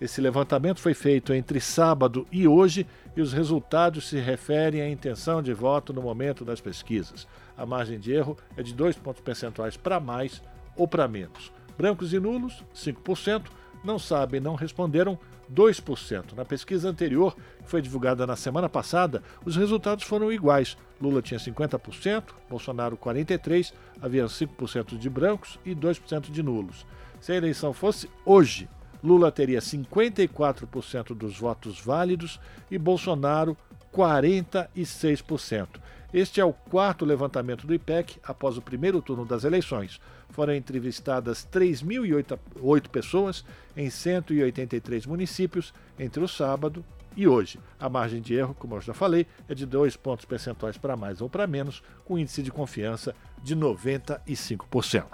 [0.00, 5.42] Esse levantamento foi feito entre sábado e hoje e os resultados se referem à intenção
[5.42, 7.28] de voto no momento das pesquisas.
[7.62, 10.42] A margem de erro é de 2 pontos percentuais para mais
[10.76, 11.52] ou para menos.
[11.78, 13.44] Brancos e nulos, 5%,
[13.84, 15.16] não sabem, não responderam
[15.48, 16.32] 2%.
[16.34, 20.76] Na pesquisa anterior, que foi divulgada na semana passada, os resultados foram iguais.
[21.00, 26.84] Lula tinha 50%, Bolsonaro 43%, havia 5% de brancos e 2% de nulos.
[27.20, 28.68] Se a eleição fosse hoje,
[29.04, 33.56] Lula teria 54% dos votos válidos e Bolsonaro
[33.94, 35.68] 46%.
[36.12, 39.98] Este é o quarto levantamento do IPEC após o primeiro turno das eleições.
[40.28, 43.44] Foram entrevistadas 3.008 pessoas
[43.74, 46.84] em 183 municípios entre o sábado
[47.16, 47.58] e hoje.
[47.80, 51.22] A margem de erro, como eu já falei, é de 2 pontos percentuais para mais
[51.22, 55.04] ou para menos, com índice de confiança de 95%.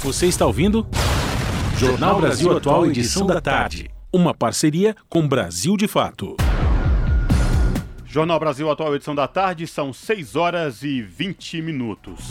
[0.00, 0.86] Você está ouvindo?
[1.78, 3.88] Jornal Brasil Atual, edição da tarde.
[4.12, 6.36] Uma parceria com Brasil de Fato.
[8.12, 12.28] Jornal Brasil Atual, edição da tarde, são 6 horas e 20 minutos.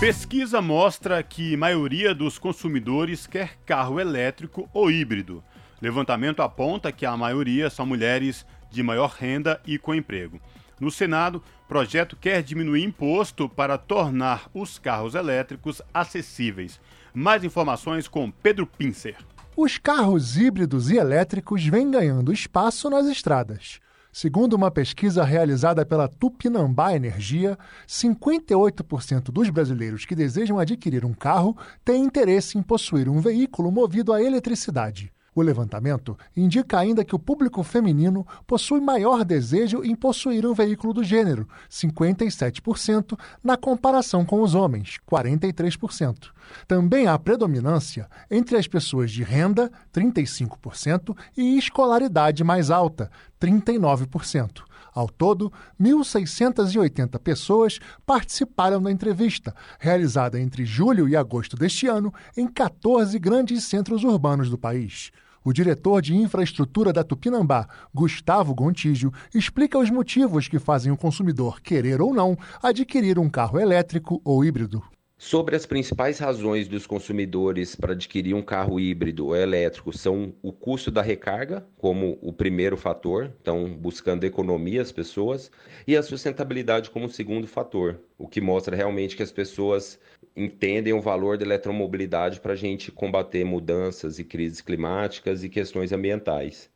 [0.00, 5.44] Pesquisa mostra que maioria dos consumidores quer carro elétrico ou híbrido.
[5.78, 10.40] Levantamento aponta que a maioria são mulheres de maior renda e com emprego.
[10.80, 16.80] No Senado, projeto quer diminuir imposto para tornar os carros elétricos acessíveis.
[17.12, 19.18] Mais informações com Pedro Pincer.
[19.54, 23.84] Os carros híbridos e elétricos vêm ganhando espaço nas estradas.
[24.18, 31.54] Segundo uma pesquisa realizada pela Tupinambá Energia, 58% dos brasileiros que desejam adquirir um carro
[31.84, 35.12] têm interesse em possuir um veículo movido a eletricidade.
[35.36, 40.94] O levantamento indica ainda que o público feminino possui maior desejo em possuir um veículo
[40.94, 46.30] do gênero, 57%, na comparação com os homens, 43%.
[46.66, 54.62] Também há predominância entre as pessoas de renda, 35%, e escolaridade mais alta, 39%.
[54.94, 62.48] Ao todo, 1.680 pessoas participaram da entrevista, realizada entre julho e agosto deste ano em
[62.48, 65.12] 14 grandes centros urbanos do país.
[65.46, 71.60] O diretor de infraestrutura da Tupinambá, Gustavo Gontijo, explica os motivos que fazem o consumidor
[71.60, 74.82] querer ou não adquirir um carro elétrico ou híbrido.
[75.18, 80.52] Sobre as principais razões dos consumidores para adquirir um carro híbrido ou elétrico são o
[80.52, 85.50] custo da recarga, como o primeiro fator, então buscando economia as pessoas,
[85.86, 89.98] e a sustentabilidade como segundo fator, o que mostra realmente que as pessoas
[90.36, 95.92] entendem o valor da eletromobilidade para a gente combater mudanças e crises climáticas e questões
[95.92, 96.68] ambientais.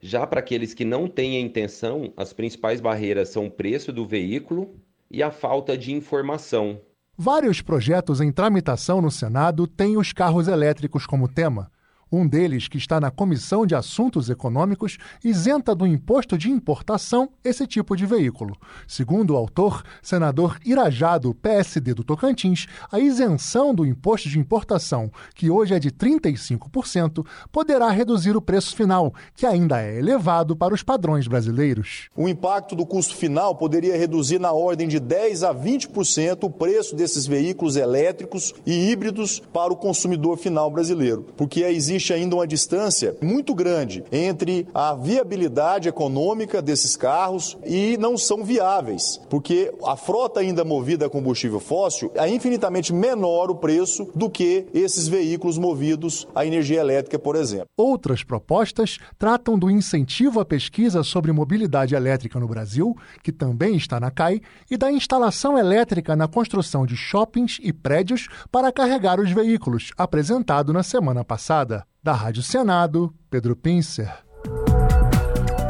[0.00, 4.04] Já para aqueles que não têm a intenção, as principais barreiras são o preço do
[4.04, 4.74] veículo
[5.08, 6.80] e a falta de informação
[7.16, 11.70] Vários projetos em tramitação no Senado têm os carros elétricos como tema.
[12.12, 17.66] Um deles, que está na Comissão de Assuntos Econômicos, isenta do imposto de importação esse
[17.66, 18.56] tipo de veículo.
[18.86, 25.10] Segundo o autor, senador Irajá, do PSD do Tocantins, a isenção do imposto de importação,
[25.34, 30.74] que hoje é de 35%, poderá reduzir o preço final, que ainda é elevado para
[30.74, 32.08] os padrões brasileiros.
[32.16, 36.94] O impacto do custo final poderia reduzir na ordem de 10 a 20% o preço
[36.94, 42.46] desses veículos elétricos e híbridos para o consumidor final brasileiro, porque existe existe ainda uma
[42.46, 49.96] distância muito grande entre a viabilidade econômica desses carros e não são viáveis, porque a
[49.96, 55.56] frota ainda movida a combustível fóssil é infinitamente menor o preço do que esses veículos
[55.56, 57.68] movidos a energia elétrica, por exemplo.
[57.76, 64.00] Outras propostas tratam do incentivo à pesquisa sobre mobilidade elétrica no Brasil, que também está
[64.00, 64.40] na CAI,
[64.70, 70.72] e da instalação elétrica na construção de shoppings e prédios para carregar os veículos, apresentado
[70.72, 71.83] na semana passada.
[72.02, 74.12] Da Rádio Senado, Pedro Pincer.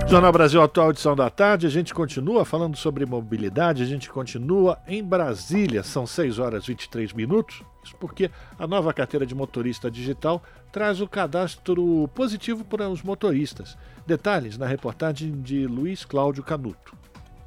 [0.07, 1.67] Jornal Brasil Atual, edição da tarde.
[1.67, 5.83] A gente continua falando sobre mobilidade, a gente continua em Brasília.
[5.83, 7.63] São 6 horas e 23 minutos.
[7.83, 13.77] Isso porque a nova carteira de motorista digital traz o cadastro positivo para os motoristas.
[14.07, 16.97] Detalhes na reportagem de Luiz Cláudio Canuto.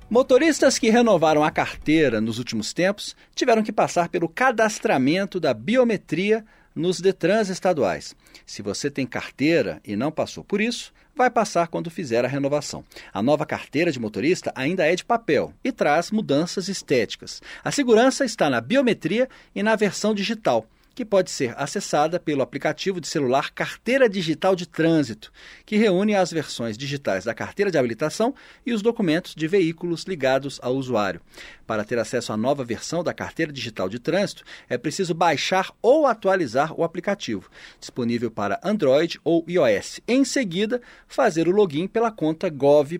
[0.10, 6.45] Motoristas que renovaram a carteira nos últimos tempos tiveram que passar pelo cadastramento da biometria
[6.78, 8.16] nos Detrans estaduais.
[8.45, 12.86] Se você tem carteira e não passou por isso, vai passar quando fizer a renovação.
[13.12, 17.41] A nova carteira de motorista ainda é de papel e traz mudanças estéticas.
[17.64, 20.68] A segurança está na biometria e na versão digital
[20.98, 25.32] que pode ser acessada pelo aplicativo de celular Carteira Digital de Trânsito,
[25.64, 28.34] que reúne as versões digitais da carteira de habilitação
[28.65, 31.22] e os documentos de veículos ligados ao usuário.
[31.68, 36.07] Para ter acesso à nova versão da Carteira Digital de Trânsito, é preciso baixar ou
[36.07, 37.48] atualizar o aplicativo,
[37.80, 39.99] disponível para Android ou iOS.
[40.07, 42.98] Em seguida, fazer o login pela conta gov.br.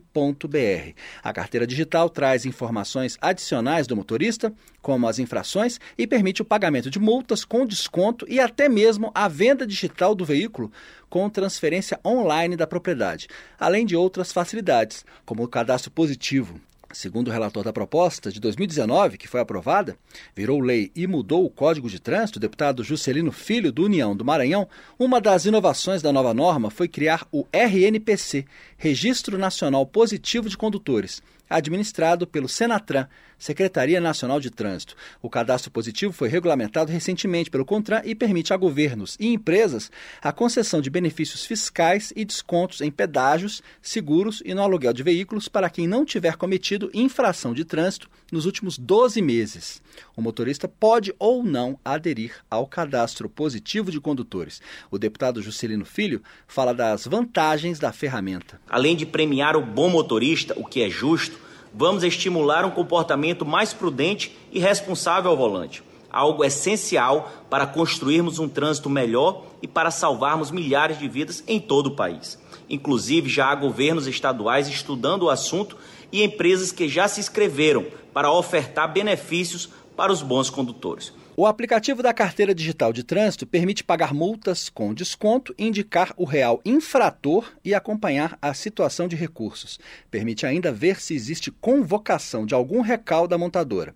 [1.24, 6.90] A carteira digital traz informações adicionais do motorista, como as infrações, e permite o pagamento
[6.90, 10.72] de multas com desconto e até mesmo a venda digital do veículo
[11.10, 13.28] com transferência online da propriedade,
[13.58, 16.60] além de outras facilidades, como o cadastro positivo.
[16.94, 19.98] Segundo o relator da proposta de 2019, que foi aprovada,
[20.34, 24.24] virou lei e mudou o Código de Trânsito, o deputado Juscelino Filho, do União do
[24.24, 28.46] Maranhão, uma das inovações da nova norma foi criar o RNPC,
[28.78, 33.08] Registro Nacional Positivo de Condutores, administrado pelo Senatran,
[33.38, 34.96] Secretaria Nacional de Trânsito.
[35.22, 39.92] O cadastro positivo foi regulamentado recentemente pelo CONTRAN e permite a governos e empresas
[40.22, 45.48] a concessão de benefícios fiscais e descontos em pedágios, seguros e no aluguel de veículos
[45.48, 49.82] para quem não tiver cometido infração de trânsito nos últimos 12 meses.
[50.16, 54.62] O motorista pode ou não aderir ao cadastro positivo de condutores.
[54.92, 58.60] O deputado Juscelino Filho fala das vantagens da ferramenta.
[58.68, 61.37] Além de premiar o bom motorista, o que é justo,
[61.78, 68.50] vamos estimular um comportamento mais prudente e responsável ao volante, algo essencial para construirmos um
[68.50, 72.40] trânsito melhor e para salvarmos milhares de vidas em todo o país.
[72.68, 75.78] Inclusive, já há governos estaduais estudando o assunto
[76.12, 81.14] e empresas que já se inscreveram para ofertar benefícios para os bons condutores.
[81.40, 86.60] O aplicativo da carteira digital de trânsito permite pagar multas com desconto, indicar o real
[86.66, 89.80] infrator e acompanhar a situação de recursos.
[90.10, 93.94] Permite ainda ver se existe convocação de algum recal da montadora.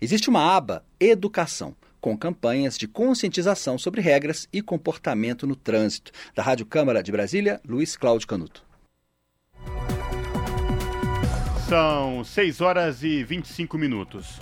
[0.00, 6.10] Existe uma aba Educação com campanhas de conscientização sobre regras e comportamento no trânsito.
[6.34, 8.64] Da Rádio Câmara de Brasília, Luiz Cláudio Canuto.
[11.68, 14.40] São 6 horas e 25 minutos.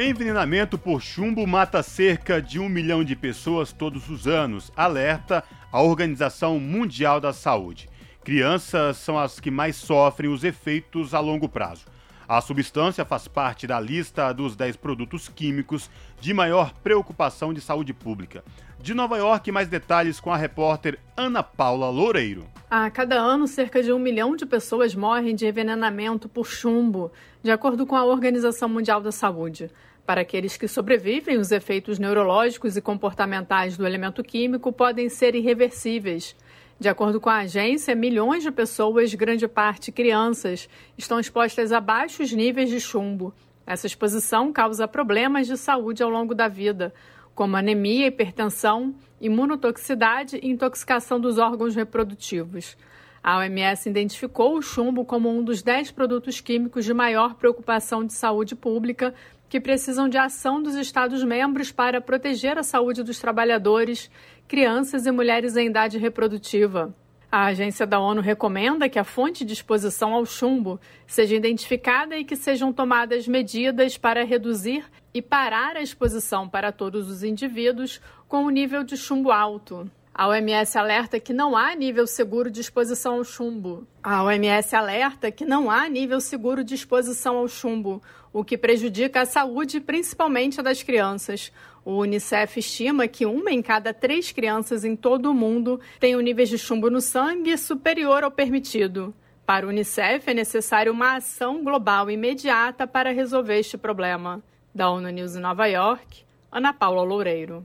[0.00, 5.42] Envenenamento por chumbo mata cerca de um milhão de pessoas todos os anos, alerta
[5.72, 7.88] a Organização Mundial da Saúde.
[8.22, 11.84] Crianças são as que mais sofrem os efeitos a longo prazo.
[12.28, 17.92] A substância faz parte da lista dos 10 produtos químicos de maior preocupação de saúde
[17.92, 18.44] pública.
[18.80, 22.46] De Nova York, mais detalhes com a repórter Ana Paula Loureiro.
[22.70, 27.10] A cada ano, cerca de um milhão de pessoas morrem de envenenamento por chumbo,
[27.42, 29.70] de acordo com a Organização Mundial da Saúde.
[30.08, 36.34] Para aqueles que sobrevivem, os efeitos neurológicos e comportamentais do elemento químico podem ser irreversíveis.
[36.80, 40.66] De acordo com a agência, milhões de pessoas, grande parte crianças,
[40.96, 43.34] estão expostas a baixos níveis de chumbo.
[43.66, 46.94] Essa exposição causa problemas de saúde ao longo da vida,
[47.34, 52.78] como anemia, hipertensão, imunotoxicidade e intoxicação dos órgãos reprodutivos.
[53.22, 58.14] A OMS identificou o chumbo como um dos 10 produtos químicos de maior preocupação de
[58.14, 59.14] saúde pública
[59.48, 64.10] que precisam de ação dos Estados-membros para proteger a saúde dos trabalhadores,
[64.46, 66.94] crianças e mulheres em idade reprodutiva.
[67.30, 72.24] A agência da ONU recomenda que a fonte de exposição ao chumbo seja identificada e
[72.24, 78.44] que sejam tomadas medidas para reduzir e parar a exposição para todos os indivíduos com
[78.44, 79.90] o um nível de chumbo alto.
[80.18, 83.86] A OMS alerta que não há nível seguro de exposição ao chumbo.
[84.02, 89.20] A OMS alerta que não há nível seguro de exposição ao chumbo, o que prejudica
[89.20, 91.52] a saúde, principalmente a das crianças.
[91.84, 96.20] O Unicef estima que uma em cada três crianças em todo o mundo tem um
[96.20, 99.14] nível de chumbo no sangue superior ao permitido.
[99.46, 104.42] Para o Unicef, é necessário uma ação global imediata para resolver este problema.
[104.74, 107.64] Da ONU News em Nova York, Ana Paula Loureiro.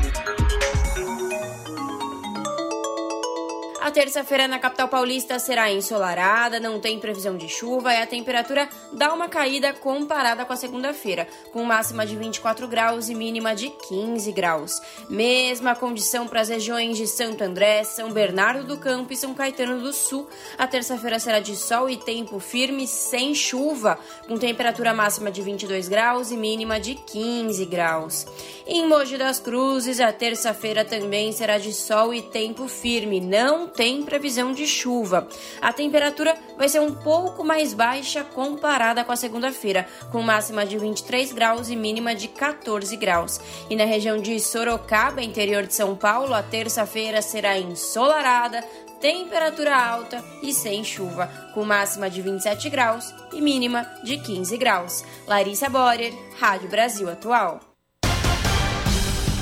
[3.81, 8.69] A terça-feira na capital paulista será ensolarada, não tem previsão de chuva e a temperatura
[8.93, 13.71] dá uma caída comparada com a segunda-feira, com máxima de 24 graus e mínima de
[13.89, 14.79] 15 graus.
[15.09, 19.81] Mesma condição para as regiões de Santo André, São Bernardo do Campo e São Caetano
[19.81, 20.29] do Sul.
[20.59, 23.97] A terça-feira será de sol e tempo firme, sem chuva,
[24.27, 28.27] com temperatura máxima de 22 graus e mínima de 15 graus.
[28.67, 34.03] Em Mogi das Cruzes, a terça-feira também será de sol e tempo firme, não tem
[34.03, 35.27] previsão de chuva.
[35.61, 40.77] A temperatura vai ser um pouco mais baixa comparada com a segunda-feira, com máxima de
[40.77, 43.39] 23 graus e mínima de 14 graus.
[43.69, 48.61] E na região de Sorocaba, interior de São Paulo, a terça-feira será ensolarada,
[48.99, 55.03] temperatura alta e sem chuva, com máxima de 27 graus e mínima de 15 graus.
[55.27, 57.70] Larissa Borer, Rádio Brasil Atual.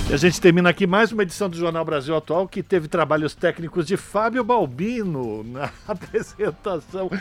[0.10, 3.36] E a gente termina aqui mais uma edição do Jornal Brasil Atual que teve trabalhos
[3.36, 7.12] técnicos de Fábio Balbino na apresentação,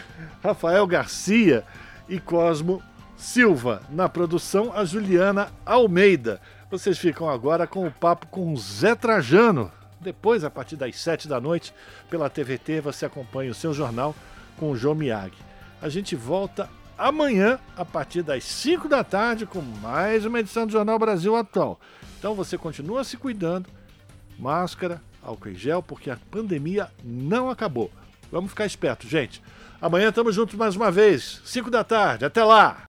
[0.42, 1.64] Rafael Garcia
[2.08, 2.82] e Cosmo
[3.14, 6.40] Silva na produção, a Juliana Almeida.
[6.70, 9.70] Vocês ficam agora com o papo com Zé Trajano.
[10.00, 11.74] Depois, a partir das sete da noite,
[12.08, 14.16] pela TVT, você acompanha o seu jornal
[14.56, 15.36] com o João Miyagi.
[15.82, 20.72] A gente volta amanhã, a partir das 5 da tarde, com mais uma edição do
[20.72, 21.80] Jornal Brasil Atual.
[22.18, 23.70] Então você continua se cuidando,
[24.36, 27.90] máscara, álcool em gel, porque a pandemia não acabou.
[28.30, 29.40] Vamos ficar esperto, gente.
[29.80, 32.24] Amanhã estamos juntos mais uma vez, 5 da tarde.
[32.24, 32.82] Até lá!